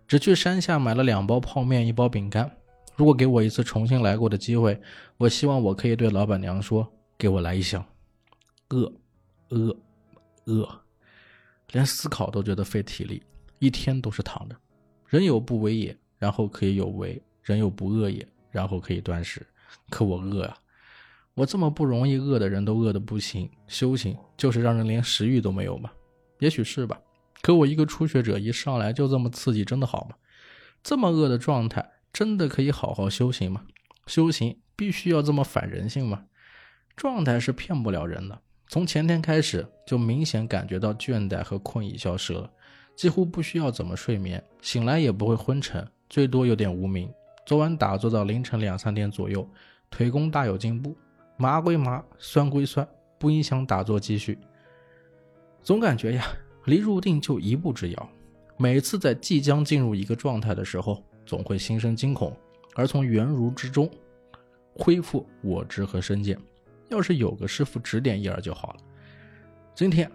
[0.07, 2.49] 只去山下买了两包泡面，一包饼干。
[2.95, 4.79] 如果给我一次重新来过的机会，
[5.17, 7.83] 我希望我可以对老板娘说：“给我来一箱。”
[8.69, 8.91] 饿，
[9.53, 9.75] 饿，
[10.45, 10.81] 饿，
[11.71, 13.23] 连思考都觉得费体力，
[13.59, 14.55] 一天都是躺着。
[15.07, 19.45] 人有不为也，然后可以有为；人有不饿也，然后可以断食。
[19.89, 20.57] 可我饿啊！
[21.35, 25.91] 我这么不容易饿的人都饿得不行，修行就是让人连食欲都没有吗？
[26.39, 26.99] 也许是吧。
[27.41, 30.15] 可我一个初学者，一上来就这么刺激，真的好吗？
[30.81, 31.91] 这么饿的状态。
[32.11, 33.65] 真的可以好好修行吗？
[34.05, 36.25] 修行必须要这么反人性吗？
[36.95, 38.39] 状态是骗不了人的。
[38.73, 42.49] 从前天开始就明显感觉到倦怠和困意消失了，
[42.95, 47.07] 几乎不需要怎么睡眠，醒来也不会昏沉，最多有点无名。
[47.45, 49.47] 昨晚打坐到凌晨两三点左右，
[49.91, 50.97] 腿功大有进步，
[51.37, 52.87] 麻归麻，酸归酸，
[53.19, 54.39] 不影响打坐继续。
[55.61, 56.25] 总感觉呀，
[56.65, 58.09] 离入定就一步之遥。
[58.57, 61.03] 每次在即将进入一个状态的时候。
[61.27, 62.35] 总会心生惊恐，
[62.73, 63.87] 而从原如之中
[64.73, 66.35] 恢复我执和身见。
[66.89, 68.79] 要是有个师傅指点一二就好了。
[69.75, 70.09] 今天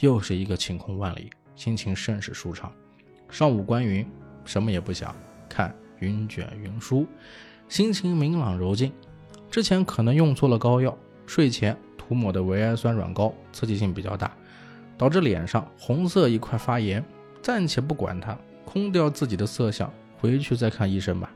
[0.00, 2.72] 又是一个晴空万里，心情甚是舒畅。
[3.30, 4.06] 上午观云，
[4.44, 5.14] 什么也不想，
[5.48, 7.06] 看云卷云舒，
[7.68, 8.92] 心情明朗柔静。
[9.50, 10.96] 之前可能用错了膏药，
[11.26, 14.34] 睡前涂抹的维 I 酸软膏刺激性比较大，
[14.96, 17.04] 导致脸上红色一块发炎。
[17.40, 19.92] 暂且不管它，空掉自己的色相。
[20.20, 21.30] 回去再看医生吧。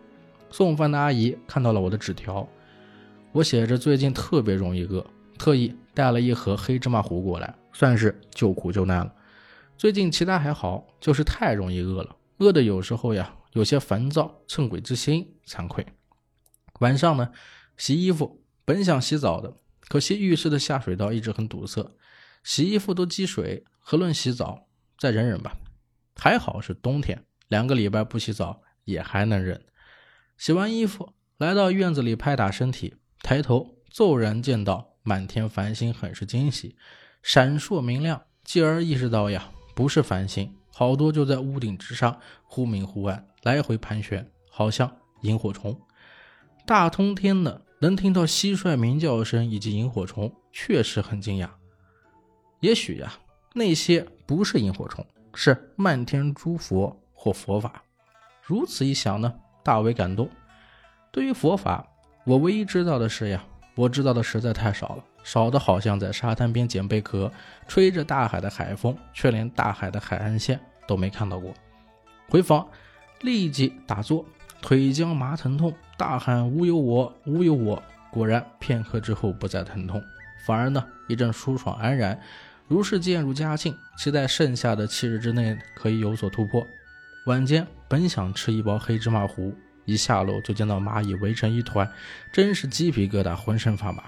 [0.51, 2.47] 送饭的阿姨看到了我的纸条，
[3.33, 5.05] 我写着最近特别容易饿，
[5.39, 9.15] 特意带了一盒黑芝麻糊过来，算是救苦救难了。
[9.77, 15.87] 最近其他还好，就是太容易饿了，饿的有时候呀有些烦躁，趁鬼之心，惭愧。
[16.81, 17.33] 晚上呢，
[17.77, 19.55] 洗衣服，本想洗澡的，
[19.89, 21.97] 可惜浴室的下水道一直很堵塞，
[22.45, 24.67] 洗衣服都积水，何论洗澡？
[24.99, 25.57] 再忍忍吧。
[26.17, 28.63] 还好是冬天，两个礼拜不洗澡。
[28.85, 29.65] 也还能忍。
[30.37, 36.77] 洗完衣服，来到院子里拍打身体，抬头骤然见到满天繁星，很是惊喜，
[37.23, 38.21] 闪烁明亮。
[38.45, 45.81] 继而意识到呀，不是繁星，好多就在屋顶之上，忽明忽暗，来回盘旋，好像萤火虫。
[46.67, 51.49] 大通天的，能听到蟋蟀鸣叫声以及萤火虫，确实很惊讶。
[52.59, 53.13] 也许呀，
[53.55, 57.85] 那些不是萤火虫，是漫天诸佛或佛法。
[58.43, 60.29] 如此一想呢，大为感动。
[61.13, 61.87] 对于佛法，
[62.25, 63.43] 我唯一知道的是呀，
[63.75, 67.33] 我知道的实在太少了，少的好像在沙滩边捡贝壳，
[67.67, 71.53] 吹着大海的海风，却连大海的海岸线都没看到过。
[72.29, 72.65] 回房，
[73.23, 74.25] 立即打坐，
[74.61, 80.01] 腿僵麻疼痛，大喊无有我，无有我，果然片刻之后不再疼痛，
[80.47, 82.17] 反而呢一阵舒爽安然，
[82.69, 86.65] 如是渐入佳境，期待剩下的七日之内可以有所突破。
[87.27, 89.53] 晚间本想吃一包黑芝麻糊，
[89.85, 91.91] 一下楼就见到蚂蚁围成一团，
[92.33, 94.05] 真是鸡皮疙瘩，浑身发麻。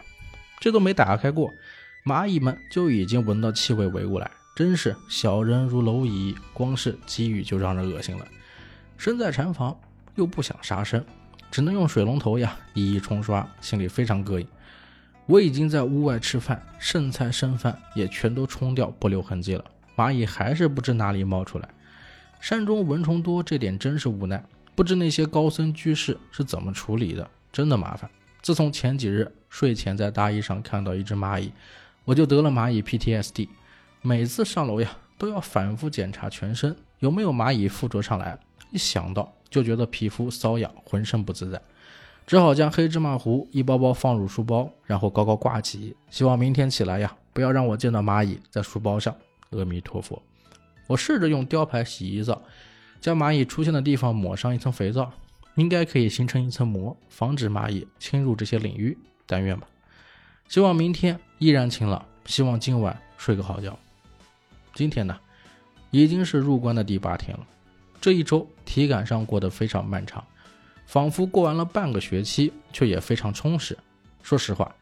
[0.61, 1.51] 这都没打开过，
[2.05, 8.27] 蚂蚁们就已经闻到气味围过来，真是小人如蝼蚁，光是机遇就让人恶心了。
[8.97, 9.77] 身在禅房
[10.15, 11.05] 又不想杀生，
[11.51, 14.47] 只能用水龙头呀一一冲刷，心里非常膈应。
[15.27, 19.65] 我已经在屋外吃饭，剩菜剩饭也全都冲掉，不留痕迹了。
[19.97, 21.69] 蚂蚁还是不知哪里冒出来。
[22.41, 24.45] 山中蚊虫多，这点真是无奈。
[24.75, 28.11] 不知那些高僧居士是怎么处理的，真的麻烦。
[28.43, 31.53] 自从前几日睡前在大衣上看到一只蚂蚁，
[32.05, 33.49] 我就得了蚂蚁 PTSD。
[34.03, 38.39] 每次上楼呀，都要反复检查全身有没有蚂蚁附着上来。
[38.71, 41.63] 一想到就觉得皮肤瘙痒，浑身不自在，
[42.27, 49.15] 只好将黑芝麻糊一包包放入书包，然后高高挂起，希望明天起来呀，不要让我见到蚂蚁在书包上。
[49.51, 50.21] 阿弥陀佛。
[50.89, 52.43] 我试着用雕牌洗衣皂，
[53.05, 55.13] 将蚂蚁出现的地方抹上一层肥皂，
[55.57, 58.97] 应该可以形成一层膜，防止蚂蚁侵入这些领域。
[59.27, 59.67] 但愿吧。
[60.49, 63.79] 希望明天依然晴朗，希望今晚睡个好觉。
[64.73, 65.21] 今天呢，
[65.91, 67.47] 已经是入关的第八天了。
[68.01, 70.25] 这一周体感上过得非常漫长，
[70.87, 73.77] 仿佛过完了半个学期，却也非常充实。
[74.23, 74.75] 说实话，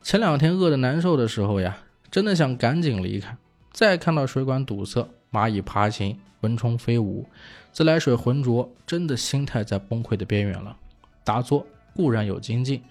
[0.00, 1.76] 前两天饿得难受的时候呀，
[2.10, 3.36] 真的想赶紧离开。
[3.70, 7.26] 再看到水管堵塞、蚂蚁爬行、蚊虫飞舞、
[7.72, 10.76] 自来水浑浊，真的心态在崩溃的边缘了。
[11.24, 12.82] 打坐固然有精进，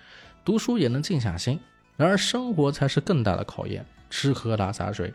[0.46, 1.60] 读书也能静下心，
[1.98, 3.86] 然而生活才是更大的考验。
[4.10, 5.14] 吃喝拉撒睡，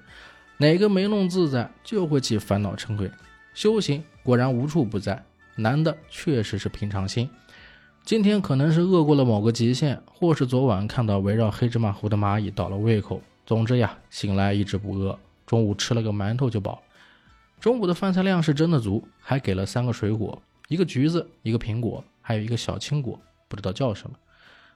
[0.59, 3.11] 哪个没弄自在，就会起烦恼嗔恚。
[3.55, 5.24] 修行果然无处不在，
[5.57, 7.28] 难的确实是平常心。
[8.05, 13.20] 今天可能是饿过了某个极限，或是昨晚看到围绕黑芝麻糊的蚂蚁倒了胃口。
[13.47, 16.80] 总之呀，醒来一直不饿，中午吃了个馒头就饱。
[17.61, 24.17] 中午的饭菜量是真的足，还给了三个水果：一个橘子，一个苹果，还有一个小青果，不知道叫什么。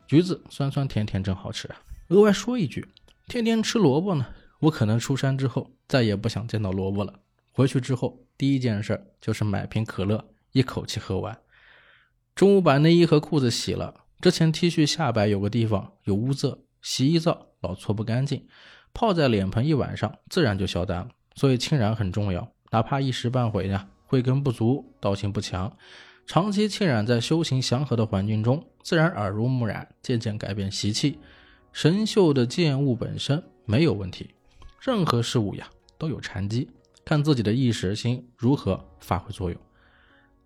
[0.06, 1.68] 橘子酸酸甜甜，真好吃！
[2.08, 2.88] 额外说一句，
[3.26, 4.24] 天天吃萝卜呢，
[4.60, 7.12] 我可能出山之后再也不想见到萝卜了。
[7.52, 11.38] 回去之后，第一件事就是买瓶可乐，一口气喝完。
[12.34, 18.46] 中午把内衣和裤子洗了，之前 T 恤下摆有个地方有污渍，洗衣皂老搓不干净，
[18.94, 21.08] 泡在脸盆一晚上，自然就消淡了。
[21.34, 25.76] 所以清染很重要，哪怕一时半会呀，慧根不足，道行不强，
[26.26, 31.18] 长期浸染在修行祥和的环境中，自然耳濡目染，渐渐改变习气。
[31.72, 34.30] 神秀的见物本身没有问题，
[34.80, 36.68] 任何事物呀都有禅机。
[37.04, 39.58] 看自己的意识心如何发挥作用，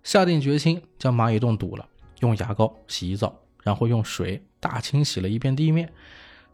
[0.04, 1.88] 下定决心将蚂蚁洞堵了，
[2.20, 5.92] 用牙膏、洗衣皂，然后用水大清洗了一遍地面，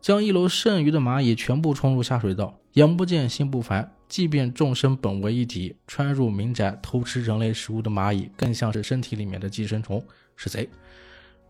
[0.01, 2.59] 将一楼剩余的蚂蚁全部冲入下水道。
[2.73, 10.03] 眼不见心不烦，即便众生本为一体，穿入民宅偷吃人类食物的蚂蚁，更像是身体里面的寄生虫，
[10.35, 10.69] 是贼。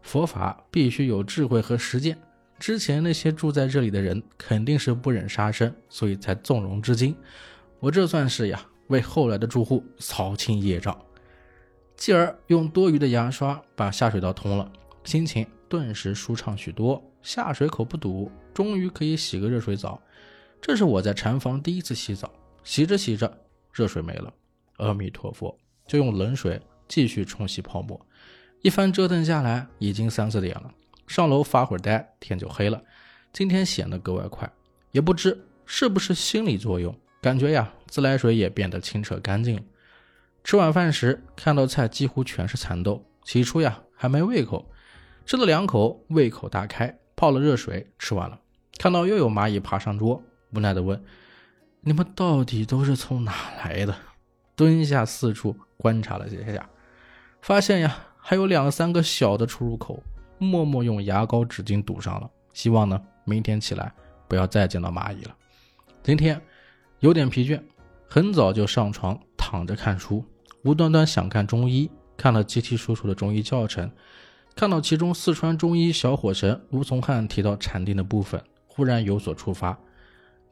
[0.03, 2.19] 佛法必须有智慧和实践。
[2.59, 7.15] 之前那些住在这里的人肯定是不忍杀生，所以才纵容至今。
[7.79, 11.01] 我这算是呀，为后来的住户扫清业障，
[11.97, 14.69] 继而用多余的牙刷把下水道通了，
[15.05, 20.03] 心情顿时舒畅许多，下水口不堵，终于可以洗个热水澡。
[20.61, 22.33] 这是我在禅房第一次洗澡，
[22.69, 23.35] 洗着洗着，
[23.73, 24.31] 热水没了，
[24.77, 25.57] 阿弥陀佛，
[25.87, 27.99] 就用冷水继续冲洗泡沫。
[28.61, 30.71] 一番折腾下来，已经三四点了，
[31.07, 32.83] 上楼发会儿呆，天就黑了。
[33.33, 34.53] 今天显得格外快，
[34.91, 36.95] 也不知是不是心理作用。
[37.23, 39.63] 感觉呀，自来水也变得清澈干净了。
[40.45, 44.71] 吃晚饭时看到菜几乎全是蚕豆，起初呀还没胃口，
[45.25, 48.39] 吃了两口胃口大开，泡了热水吃完了。
[48.77, 51.03] 看到又有蚂蚁爬上桌，无奈地问
[51.89, 53.33] ：“你们到底都是从哪
[53.65, 53.95] 来的？”
[54.55, 56.69] 蹲下四处观察了几下，
[57.41, 60.03] 发现呀还有两三个小的出入口，
[60.37, 62.29] 默默用牙膏纸巾堵上了。
[62.53, 63.91] 希望呢明天起来
[64.29, 65.35] 不要再见到蚂蚁了。
[66.03, 66.41] 今天。
[67.01, 67.63] 有点疲倦，
[68.09, 70.25] 很早就上床躺着看书，
[70.65, 73.89] 无端端想看中医，看了稀稀疏疏的中医教程，
[74.57, 79.79] 看到其中四川中医小火神卢从汉提到禅定的部分，忽然有所触发。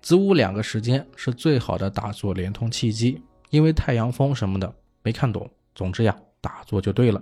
[0.06, 7.20] 子午两个时间是最好的打坐连通契机，因为太阳风什么的没看懂，总之呀，打坐就对了。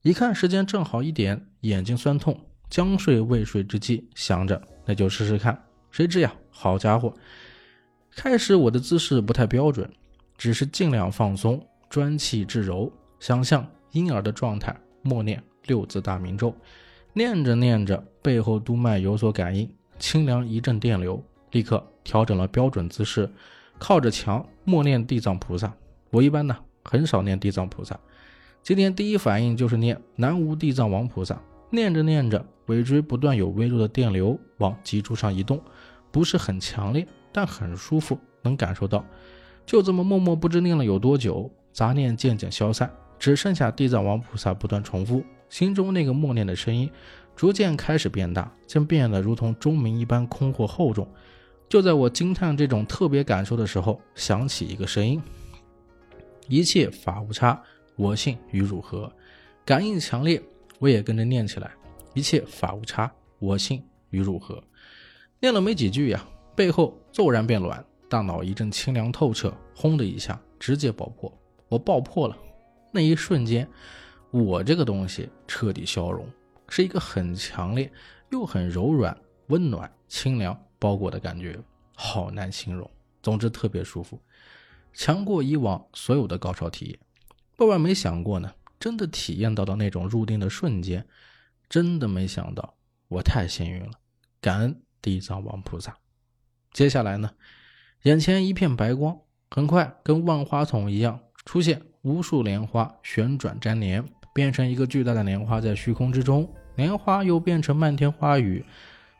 [0.00, 2.34] 一看时间正好一点，眼睛酸痛，
[2.70, 7.12] 将睡未睡之际，想着那就试试看，谁知呀，好家伙！
[8.12, 9.86] 开始我的姿势不太标准，
[10.38, 12.90] 只是尽量放松，专气致柔，
[13.20, 16.56] 想象婴儿的状态，默念六字大明咒，
[17.12, 23.28] 念着念着，背后督脉有所感应，清凉一阵电流，立刻调整了标准姿势，
[23.80, 25.74] 靠着墙默念地藏菩萨。
[26.10, 27.98] 我一般呢很少念地藏菩萨，
[28.62, 31.36] 今天第一反应就是念南无地藏王菩萨。
[31.68, 35.60] 念着念着，尾椎不断有微弱的电流往脊柱上移动，
[36.12, 39.04] 不是很强烈，但很舒服，能感受到。
[39.66, 42.88] 就这么默默不知念了有多久，杂念渐渐消散，
[43.18, 46.88] 只剩下地藏王菩萨不断重复，心中那个默念的声音
[47.34, 51.06] 逐渐开始变大，竟变得如同钟鸣一般空阔厚重。
[51.68, 55.22] 就在我惊叹这种特别感受的时候，响起一个声音
[56.48, 57.60] ：“一切法无差，
[57.96, 59.12] 我性与汝合。”
[59.64, 60.42] 感应强烈。
[60.78, 61.70] 我也跟着念起来，
[62.12, 64.62] 一切法无差，我性与汝合。
[65.40, 66.22] 念了没几句呀，
[66.54, 71.32] 背后骤然变暖，大脑一阵清凉透彻，轰的一下，直接爆破。
[71.70, 72.36] 我爆破了，
[72.92, 73.66] 那一瞬间，
[74.30, 76.26] 我这个东西彻底消融，
[76.68, 77.90] 是一个很强烈
[78.30, 81.58] 又很柔软、温暖、清凉包裹的感觉，
[81.94, 82.90] 好难形容。
[83.22, 84.20] 总之特别舒服，
[84.92, 86.98] 强过以往所有的高潮体验。
[87.58, 88.52] 万万没想过呢。
[88.78, 91.04] 真的体验到的那种入定的瞬间，
[91.66, 92.74] 真的没想到，
[93.08, 93.90] 我太幸运了，
[94.38, 95.96] 感恩地藏王菩萨。
[96.74, 97.30] 接下来呢，
[98.02, 99.18] 眼前一片白光，
[99.50, 104.04] 很快跟万花筒一样，出现无数莲花旋转粘连，
[104.34, 108.62] 变成一个巨大的莲花在虚空之中，莲花又变成漫天花雨，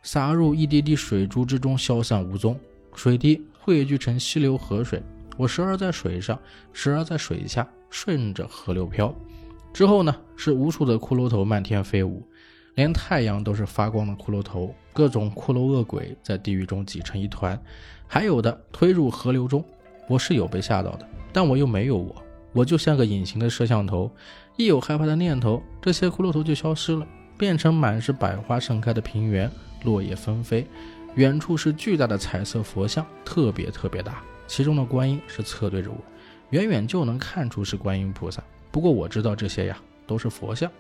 [0.07, 2.57] 洒入一滴滴水珠之中，消散无踪。
[2.95, 5.03] 水滴汇聚成溪流河水，
[5.37, 6.39] 我时而在水上，
[6.73, 9.13] 时而在水下，顺着河流飘。
[9.73, 12.25] 之后呢，是无数的骷髅头漫天飞舞，
[12.77, 17.61] 连太阳都是发光的骷髅头，各种骷髅恶鬼在地狱中挤成一团，
[18.07, 19.63] 还有的推入河流中。
[20.09, 22.15] 我是有被吓到的，但我又没有我，
[22.53, 24.09] 我就像个隐形的摄像头，
[24.57, 27.05] 一有害怕的念头，这些骷髅头就消失了，
[27.37, 29.51] 变成满是百花盛开的平原，
[29.85, 30.67] 落叶纷飞。
[31.15, 35.97] 远处是巨大的彩色佛像，特别特别大，其中的观音是侧对着我，
[36.51, 38.43] 远远就能看出是观音菩萨。
[38.71, 40.71] 不过我知道这些呀都是佛像，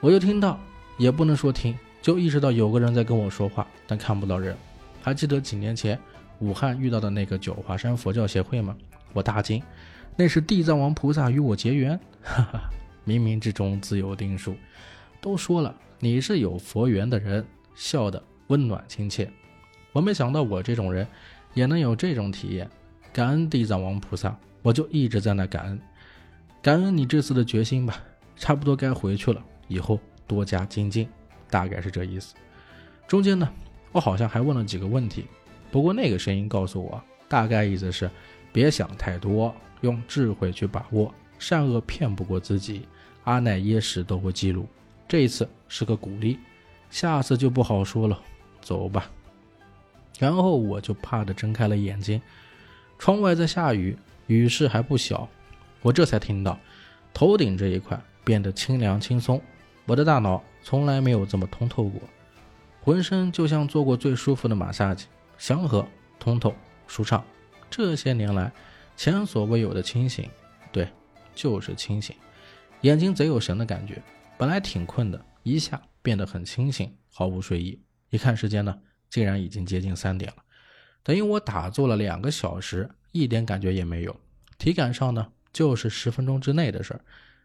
[0.00, 0.60] 我就听到，
[0.98, 4.54] 也不能说听，就意识到有个人在跟我说话，但看不到人。
[5.02, 5.98] 还记得几年前
[6.40, 8.76] 武汉遇到的那个九华山佛教协会吗？
[9.14, 9.62] 我大惊，
[10.14, 12.60] 那是地藏王菩萨与我结缘，哈哈，
[13.06, 14.54] 冥冥之中自有定数。
[15.24, 17.42] 都说了你是有佛缘的人，
[17.74, 19.26] 笑得温暖亲切。
[19.90, 21.08] 我没想到我这种人
[21.54, 22.68] 也能有这种体验，
[23.10, 25.80] 感恩地藏王菩萨，我就一直在那感恩。
[26.60, 28.04] 感恩你这次的决心吧，
[28.36, 31.08] 差不多该回去了，以后多加精进，
[31.48, 32.34] 大概是这意思。
[33.08, 33.50] 中间呢，
[33.92, 35.24] 我好像还问了几个问题，
[35.70, 38.10] 不过那个声音告诉我，大概意思是
[38.52, 42.86] 别想太多，用智慧去把握，善恶骗不过自己。
[43.22, 44.68] 阿乃耶识都会记录，
[45.06, 46.38] 这一次是个鼓励，
[46.90, 48.20] 下次就不好说了。
[48.60, 49.10] 走吧。
[50.18, 52.20] 然后我就怕的睁开了眼睛，
[52.98, 53.96] 窗外在下雨，
[54.26, 55.28] 雨势还不小。
[55.82, 56.58] 我这才听到，
[57.12, 59.38] 头顶这一块变得清凉轻松。
[59.84, 62.00] 我的大脑从来没有这么通透过，
[62.80, 65.04] 浑身就像做过最舒服的马杀鸡，
[65.36, 65.86] 祥和、
[66.18, 66.54] 通透、
[66.86, 67.22] 舒畅。
[67.68, 68.50] 这些年来
[68.96, 70.30] 前所未有的清醒，
[70.72, 70.88] 对，
[71.34, 72.16] 就是清醒。
[72.80, 74.00] 眼睛贼有神的感觉，
[74.44, 77.80] 本来挺困的，一下变得很清醒，毫无睡意。
[78.10, 78.78] 一看时间呢，
[79.08, 80.44] 竟然已经接近三点了，
[81.02, 84.14] 等于我打坐了两个小时，一点感觉也没有。
[84.58, 85.26] 体感上呢？
[85.50, 87.00] 就是十分钟之内的事儿，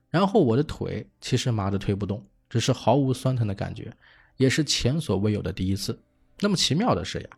[0.10, 3.90] 然后我的腿其实麻的推不动，只是毫无酸疼的感觉，
[4.36, 5.98] 也是前所未有的第一次。
[6.42, 7.30] 那么奇妙的是呀，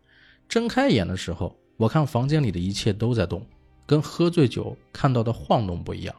[0.48, 3.46] 睁开眼的时候，我看房间里的一切都在动，
[3.86, 6.16] 跟喝醉酒看到的晃动不一样，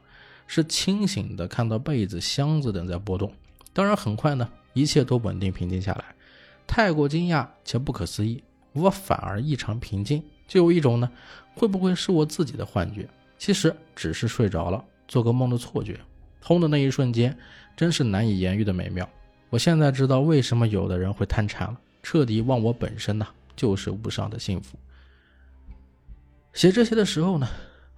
[0.53, 3.33] 是清醒的看到被子、箱子等在波动。
[3.73, 6.05] 当然很快呢，一切都稳定平静下来。
[6.67, 11.09] 太过惊讶且不可思议，我反而异常平静，就有一种呢，
[11.55, 13.09] 会不会是我自己的幻觉？
[13.39, 15.99] 其实只是睡着了，做个梦的错觉。
[16.39, 17.35] 通的那一瞬间，
[17.75, 19.09] 真是难以言喻的美妙。
[19.49, 23.25] 我现在知道为什么有的人会贪馋了，彻底忘我本身呢，
[23.55, 24.77] 就是无上的幸福。
[26.53, 27.49] 写这些的时候呢，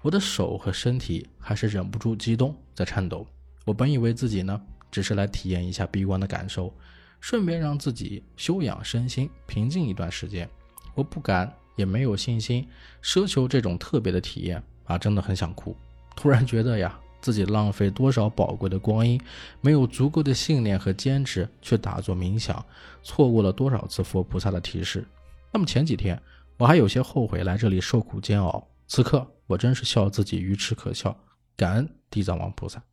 [0.05, 3.25] 我的手和身体还是忍不住激动，在颤抖。
[3.65, 6.71] 我本以为自己呢，只是来体验一下闭关的感受，
[7.19, 10.47] 顺便让自己休养身心，平静一段时间。
[10.93, 12.67] 我不敢，也没有信心
[13.01, 14.61] 奢求这种特别的体验。
[14.83, 15.75] 啊，真的很想哭。
[16.15, 19.19] 突然觉得呀，自己浪费多少宝贵的光阴，
[19.59, 22.63] 没有足够的信念和坚持去打坐冥想，
[23.01, 25.03] 错过了多少次佛菩萨的提示。
[25.51, 26.21] 那么前几天
[26.57, 31.17] 我还有些后悔来这里受苦煎熬，此刻我真是笑自己愚痴可笑。
[31.57, 32.83] 感恩地藏王菩萨。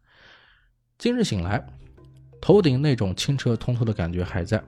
[0.97, 1.67] 今日醒来，
[2.41, 4.63] 头顶那种清澈通透的感觉还在。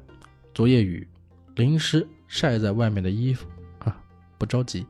[0.52, 1.08] 昨夜雨
[1.54, 3.46] 淋湿晒在外面的衣服
[3.78, 3.96] 啊，
[4.36, 4.84] 不着急。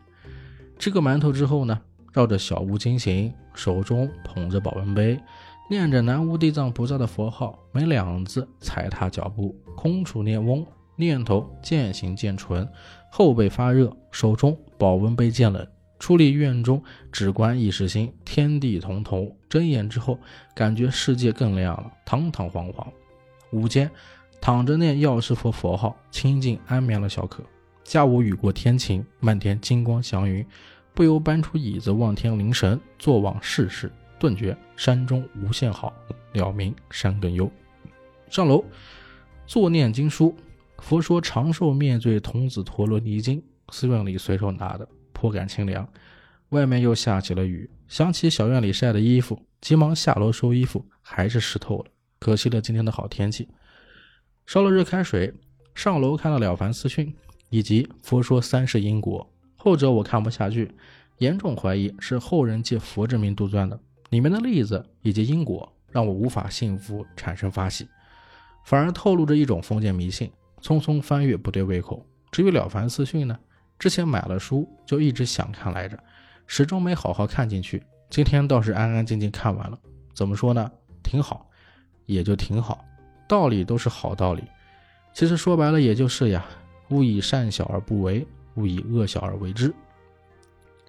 [0.78, 1.78] 吃个馒头之后呢，
[2.14, 5.20] 绕着小屋经行，手中捧着保温杯，
[5.68, 10.66] 念着南无地藏菩萨的佛号，没两字踩踏脚步，空处念嗡，
[10.96, 12.66] 念头渐行渐纯，
[13.10, 15.66] 后背发热，手中保温杯渐冷。
[16.04, 19.34] 出离院中，只观一时心，天地同同。
[19.48, 20.18] 睁眼之后，
[20.54, 22.86] 感觉世界更亮了，堂堂皇皇。
[23.52, 23.90] 午间，
[24.38, 27.42] 躺着念药师佛佛号，清静安眠了小可。
[27.84, 30.44] 下午雨过天晴，漫天金光祥云，
[30.92, 35.90] 不由搬出椅子望天凝神，坐望世事，顿觉山中无限好，
[36.34, 37.50] 鸟鸣山更幽。
[38.28, 38.62] 上楼，
[39.46, 40.36] 坐念经书。
[40.80, 44.86] 佛说长寿灭罪童子陀罗尼经，寺院里随手拿的。
[45.24, 45.88] 颇感清凉，
[46.50, 51.86] 外面又下起了雨，想起小院里晒的衣服，急忙下楼收衣服，还是湿透了。
[52.18, 53.48] 可惜了今天的好天气，
[54.44, 55.32] 烧了热开水，
[55.74, 57.06] 上楼看了《了凡四训》
[57.48, 60.70] 以及《佛说三世因果》，后者我看不下去，
[61.16, 67.88] 严重怀疑是后人借佛之名杜撰的，里面的例子以及因果让我无法信服，产生发喜，
[68.66, 72.06] 反而透露着一种封建迷信，匆匆翻阅不对胃口。
[72.30, 73.38] 至于《了凡四训》呢？
[73.78, 75.98] 之前买了书就一直想看来着，
[76.46, 77.82] 始终没好好看进去。
[78.08, 79.78] 今天倒是安安静静看完了。
[80.14, 80.70] 怎么说呢？
[81.02, 81.48] 挺好，
[82.06, 82.84] 也就挺好。
[83.28, 84.44] 道理都是好道理。
[85.12, 86.44] 其实说白了也就是呀，
[86.90, 89.74] 勿以善小而不为，勿以恶小而为之。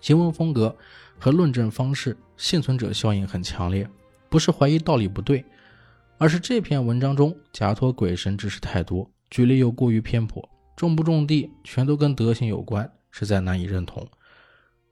[0.02, 0.76] 行文风格
[1.18, 3.88] 和论证方式，幸存者效应很强烈。
[4.30, 5.44] 不是怀疑道理不对，
[6.18, 10.48] 而是这篇文章中假托鬼神之事太多，举例又过于偏颇。
[10.76, 14.08] 种不种地，全都跟德行有关，实在难以认同。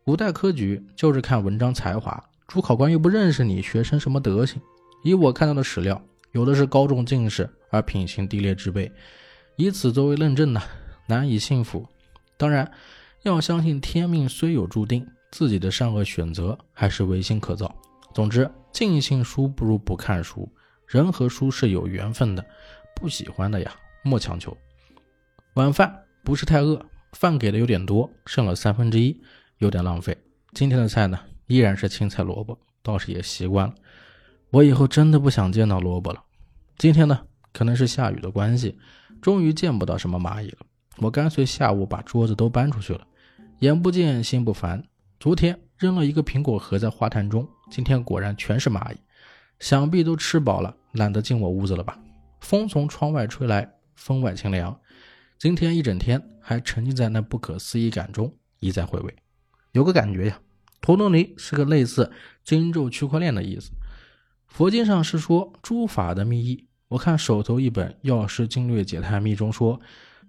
[0.04, 4.62] 古代科举就是看文章才华，主考官又不认识你学生什么德行。
[5.04, 8.92] 以我看到的史料，有的是高中进士而品行低劣之辈，
[9.58, 10.62] 以此作为论证呢，
[11.08, 11.86] 难以信服。
[12.38, 12.70] 当然，
[13.24, 17.74] 要相信天命虽有注定，自己的善恶选择还是唯心可造。
[18.14, 20.50] 总之，尽信书不如不看书。
[20.88, 22.46] 人和书是有缘分的，
[22.96, 23.74] 不喜欢的呀，
[24.04, 24.56] 莫强求。
[25.54, 29.22] 晚饭不是太饿，饭给的有点多，剩了三分之一，
[29.60, 30.18] 有点浪费。
[30.54, 33.76] 今天的菜呢，依然是青菜萝卜，倒是也习惯了。
[34.49, 36.24] 我以后真的不想见到萝卜了。
[36.80, 38.80] 今天呢，可能是下雨的关系，
[39.22, 40.58] 终于见不到什么蚂蚁了。
[40.97, 43.06] 我干脆下午把桌子都搬出去了，
[43.60, 44.84] 眼不见心不烦。
[45.20, 48.97] 昨天扔了一个苹果核在花坛中，今天果然全是蚂蚁，
[49.60, 51.99] 想必都吃饱了，懒得进我屋子了吧？
[52.39, 54.76] 风从窗外吹来，风外清凉。
[55.44, 59.14] 今天一整天还沉浸在那不可思议感中，一再回味。
[59.74, 60.39] 有个感觉呀，
[60.80, 62.10] 陀罗尼是个类似
[62.46, 63.72] 经咒区块链的意思。
[64.48, 69.78] 佛经上是说诸法的密意，我看手头一本《药师经略解太密》中说，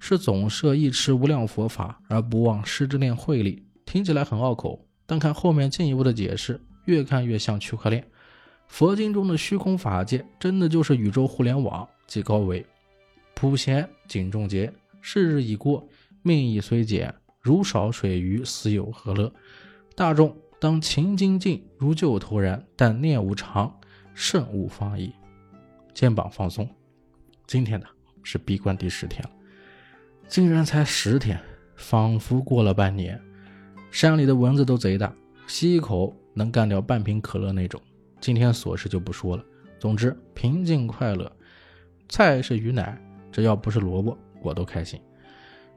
[0.01, 8.05] 是总摄一持无量佛法而不忘师之念慧力，听起来很拗口，但看后面进一步的解释，越看越像区块链。
[8.67, 12.67] 佛经中的虚空法界，真的就是宇宙互联网，即高维。
[13.37, 14.73] 普贤谨重节。
[15.07, 15.87] 是日已过，
[16.23, 19.31] 命亦虽减，如少水鱼，死有何乐？
[19.95, 23.71] 大众当勤精进，如旧投然，但念无常，
[24.15, 25.13] 慎勿放逸。
[25.93, 26.67] 肩膀放松。
[27.47, 27.87] 今天呢
[28.23, 29.31] 是闭关第十天了，
[30.27, 31.39] 竟然才十天，
[31.77, 33.21] 仿佛过了半年。
[33.91, 35.15] 山里的蚊子都贼大，
[35.47, 37.79] 吸一口能干掉半瓶可乐那种。
[38.23, 39.45] 今天琐事就不说了，
[39.79, 41.31] 总之平静快乐。
[42.09, 42.99] 菜是鱼奶，
[43.31, 44.17] 只要不是萝卜。
[44.45, 45.01] 我都开心，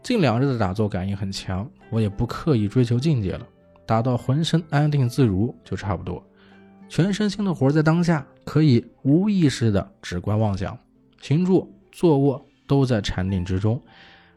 [0.03, 3.47] 近两日的打坐感应很强，我也不刻意追求境界了，
[3.85, 6.23] 打到浑身安定自如就差不多。
[6.89, 10.77] 全身心的活在当下，可以无意识的只观妄想，
[11.21, 13.81] 行住坐卧都在禅定之中，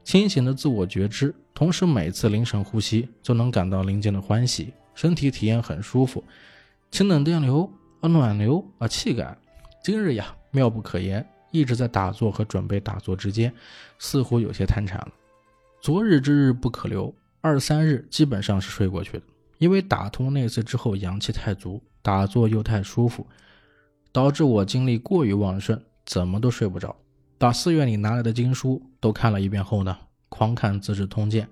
[0.05, 6.23] 清醒的自我觉知，同时每次凝神呼吸就能感到灵间的欢喜，身体体验很舒服，
[6.91, 7.71] 清冷电流
[8.01, 9.37] 啊暖流啊气感，
[9.85, 11.25] 今日呀妙不可言。
[11.51, 13.53] 一直在打坐和准备打坐之间，
[13.99, 15.09] 似乎有些贪馋了。
[15.81, 19.23] 昨日之日不可留，二三日基本上是睡过去的。
[19.59, 23.27] 因为打通那次之后阳气太足，打坐又太舒服，
[24.11, 26.97] 导致我精力过于旺盛，怎么都睡不着。
[27.37, 29.97] 把寺院里拿来的经书都看了一遍后呢，
[30.29, 31.45] 狂看《资治通鉴》，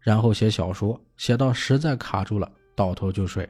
[0.00, 3.48] 然后写小说，写到实在卡住了，倒头就睡，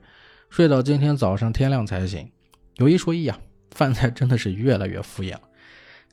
[0.48, 2.28] 睡到今天早上天亮才醒。
[2.76, 3.39] 有一说一啊，
[3.72, 5.40] 饭菜真的是越来越敷衍了。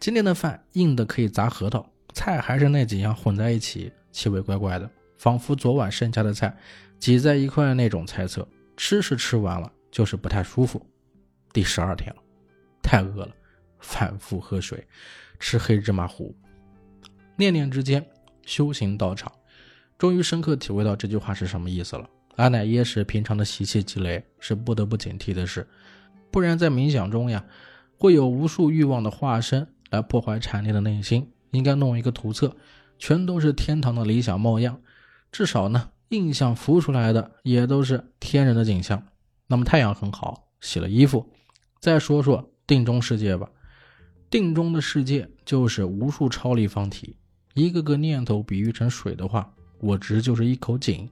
[0.01, 6.57] 今天的饭硬的可以砸核桃，菜还是那几样混在一起，气味怪怪的，仿佛昨晚剩下的菜
[6.97, 8.47] 挤在一块那种猜测。
[8.75, 10.83] 吃是吃完了，就是不太舒服。
[11.53, 12.21] 第十二天了，
[12.81, 13.31] 太饿了，
[13.77, 14.83] 反复喝水，
[15.39, 16.35] 吃黑芝麻糊，
[17.35, 18.03] 念念之间
[18.43, 19.31] 修行道场，
[19.99, 22.09] 终于深刻体会到这句话是什么意思了。
[22.37, 25.67] 阿乃耶识平常的习气积累是不得不警惕的事，
[26.31, 27.45] 不然在冥想中呀，
[27.99, 31.31] 会有无数欲望的化身来破坏禅定的内心。
[31.51, 32.55] 应该弄一个图册，
[32.97, 34.79] 全都是天堂的理想模样，
[35.33, 39.03] 至少呢，印象浮出来的也都是天人的景象。
[39.47, 41.29] 那么太阳很好，洗了衣服，
[41.81, 43.49] 再说说定中世界吧。
[44.29, 47.17] 定中的世界就是无数超立方体，
[47.53, 51.09] 一个个念头比喻成水的话，我执就是一口井。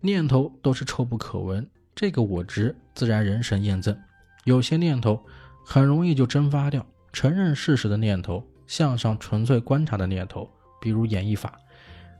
[0.00, 3.96] 念头都是臭不可闻，这个我执自然人神验证。
[4.44, 5.24] 有些念头
[5.64, 6.84] 很容易就蒸发掉，
[7.16, 11.58] 承认事实的念头，向上纯粹观察的念头，比如演绎法，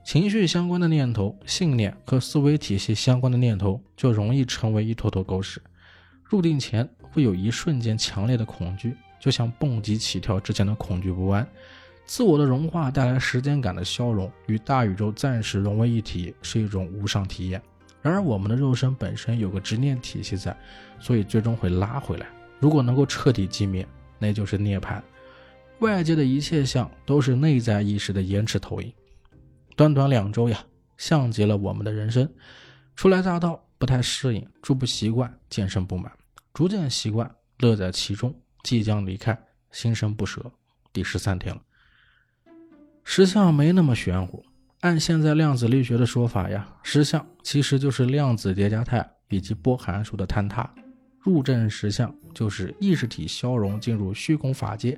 [0.02, 5.60] 情绪相关的念头、信念和思维体系相关的念头，就容易成为一坨坨狗屎。
[6.24, 11.46] 入定前会有一瞬间强烈的恐惧，就像蹦极起跳之前的恐惧不安。
[12.06, 17.60] 自我的融化带来时间感的消融，与大宇宙暂时融为一体，是一种无上体验。
[18.00, 20.56] 然而，我们的肉身本身有个执念体系在，
[20.98, 22.26] 所以最终会拉回来。
[22.58, 23.86] 如果能够彻底寂灭，
[24.18, 25.00] 那就是涅槃。
[25.80, 28.92] 外界的一切相都是内在意识的延迟投影。
[29.76, 30.58] 短短两周呀，
[30.96, 32.26] 像极了我们的人生。
[32.94, 36.10] 初来乍到，不太适应，住不习惯，健身不满，
[36.54, 39.38] 逐渐习惯，乐在其中，即将离开，
[39.70, 40.50] 心生不舍。
[40.94, 41.60] 第十三天了。
[43.04, 44.42] 实相没那么玄乎，
[44.80, 50.74] 按现在量子力学的说法呀，实相其实就是量子叠加态以及波函数的坍塌。
[51.26, 54.96] 入正实相就是意识体消融进入虚空法界，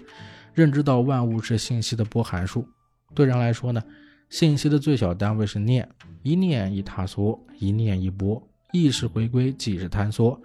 [0.52, 2.68] 认知到万物是信息的波函数。
[3.14, 3.82] 对人来说呢，
[4.28, 5.88] 信息的最小单位是念，
[6.22, 8.46] 一念一塌缩，一念一波。
[8.72, 10.38] 意识回归即是坍缩，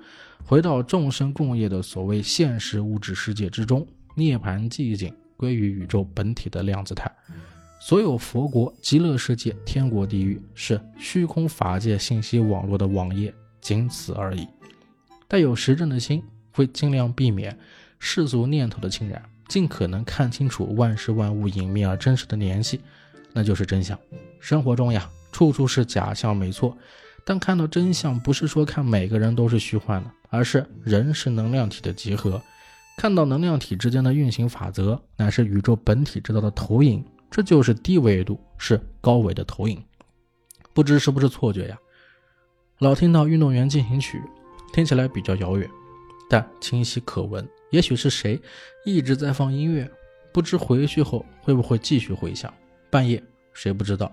[0.45, 3.85] 回到众生共业的所谓现实物质世界之中，
[4.15, 7.11] 涅槃寂静归于宇宙本体的量子态。
[7.81, 14.47] 所有佛国、极乐世界、天国、地狱是虚空法界信息网络的网页，仅此而已。
[15.33, 17.57] 带有实证的心会尽量避免
[17.97, 22.79] 世俗念头的侵染，尽可能看清楚万事万物隐秘而真实的联系，
[23.31, 23.97] 那就是真相。
[24.39, 26.77] 生活中呀，处处是假象，没错。
[27.25, 32.39] 但看到真相，不是说看每个人都是虚幻的，而是人是能量体的集合。
[32.95, 37.03] 看到能量体之间的运行法则，乃是宇宙本体知道的投影。
[37.31, 39.83] 这就是低维度，是高维的投影，
[40.75, 41.79] 不知是不是错觉呀？
[42.77, 44.21] 老听到运动员进行曲，
[44.73, 45.69] 听起来比较遥远，
[46.29, 47.47] 但清晰可闻。
[47.69, 48.41] 也许是谁
[48.83, 49.89] 一直在放音乐，
[50.33, 52.53] 不知回去后会不会继续回响。
[52.89, 53.23] 半夜
[53.53, 54.11] 谁不知道，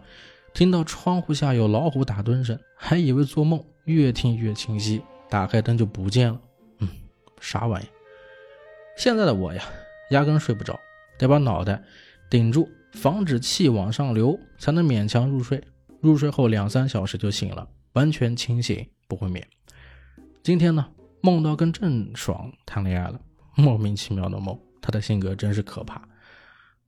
[0.55, 5.03] 听到窗户下有老虎打盹声，还以为做梦，越听越清晰。
[5.28, 6.41] 打开灯就不见了，
[6.81, 6.89] 嗯，
[7.41, 7.87] 啥玩意？
[8.97, 9.65] 现在的我呀，
[10.11, 10.78] 压根睡不着，
[11.19, 11.82] 得把脑袋
[12.28, 12.69] 顶住。
[12.93, 15.62] 防止气往上流，才能勉强入睡。
[16.01, 19.47] 入睡后两三小时就醒了，完全清醒，不会眠。
[20.43, 20.91] 今天呢，
[21.21, 23.21] 梦到跟郑爽谈恋爱了，
[23.55, 24.59] 莫名其妙的梦。
[24.81, 26.01] 他的性格真是可怕。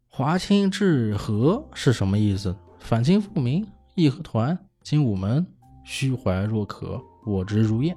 [0.08, 2.56] 华清治和是什么意思？
[2.78, 5.46] 反清复明，义和团，精武门，
[5.84, 7.94] 虚怀若渴，我执如焰。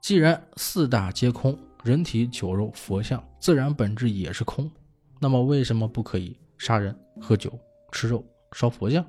[0.00, 4.70] 既然四大皆空，人体、酒肉、佛像，自然本质也是空。
[5.18, 6.38] 那么为什么不可以？
[6.56, 7.52] 杀人、喝酒、
[7.90, 9.04] 吃肉、烧佛像。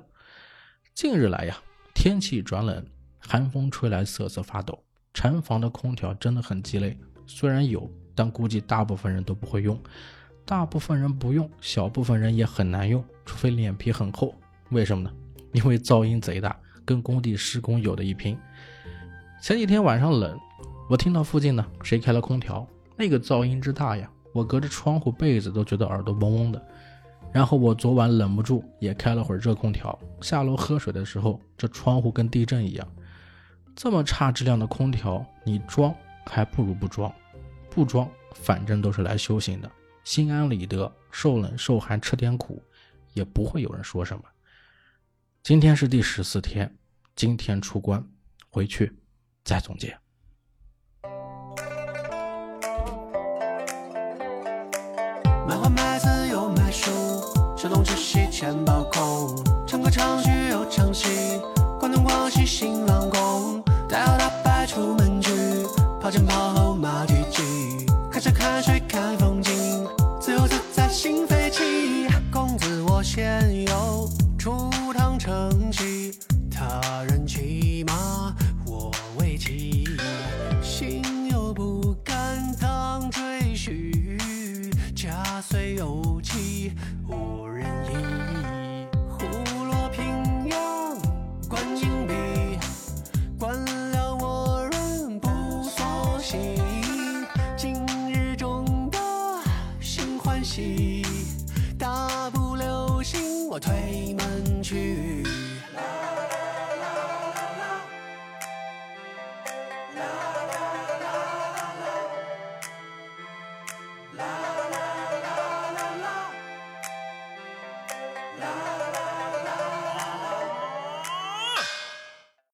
[0.94, 1.56] 近日来呀，
[1.94, 2.84] 天气转冷，
[3.20, 4.83] 寒风吹来瑟瑟发抖。
[5.14, 9.78] 禅房的空调真的很鸡肋，虽然有，但估计大部分人都不会用。
[10.44, 14.34] 大部分人不用，小部分人也很难用，除非脸皮很厚。
[14.70, 15.10] 为什么呢？
[15.52, 16.54] 因为噪音贼大，
[16.84, 18.36] 跟工地施工有的一拼。
[19.40, 20.38] 前几天晚上冷，
[20.90, 22.66] 我听到附近呢谁开了空调，
[22.96, 26.60] 那个噪音之大呀，我隔着窗户被子都觉得耳朵嗡嗡的。
[27.32, 32.86] 然后我昨晚忍不住也开了会儿热空调，下楼喝水的时候，这窗户跟地震一样。
[33.76, 35.94] 这么差质量的空调，你装
[36.26, 37.12] 还不如不装，
[37.68, 39.70] 不装反正都是来修行的，
[40.04, 42.62] 心安理得，受冷受寒吃点苦，
[43.14, 44.22] 也不会有人说什么。
[45.42, 46.72] 今天是第十四天，
[47.16, 48.02] 今天出关，
[48.48, 48.96] 回去
[49.44, 49.98] 再总结。
[57.56, 60.22] 手动止息，钱包空，唱歌唱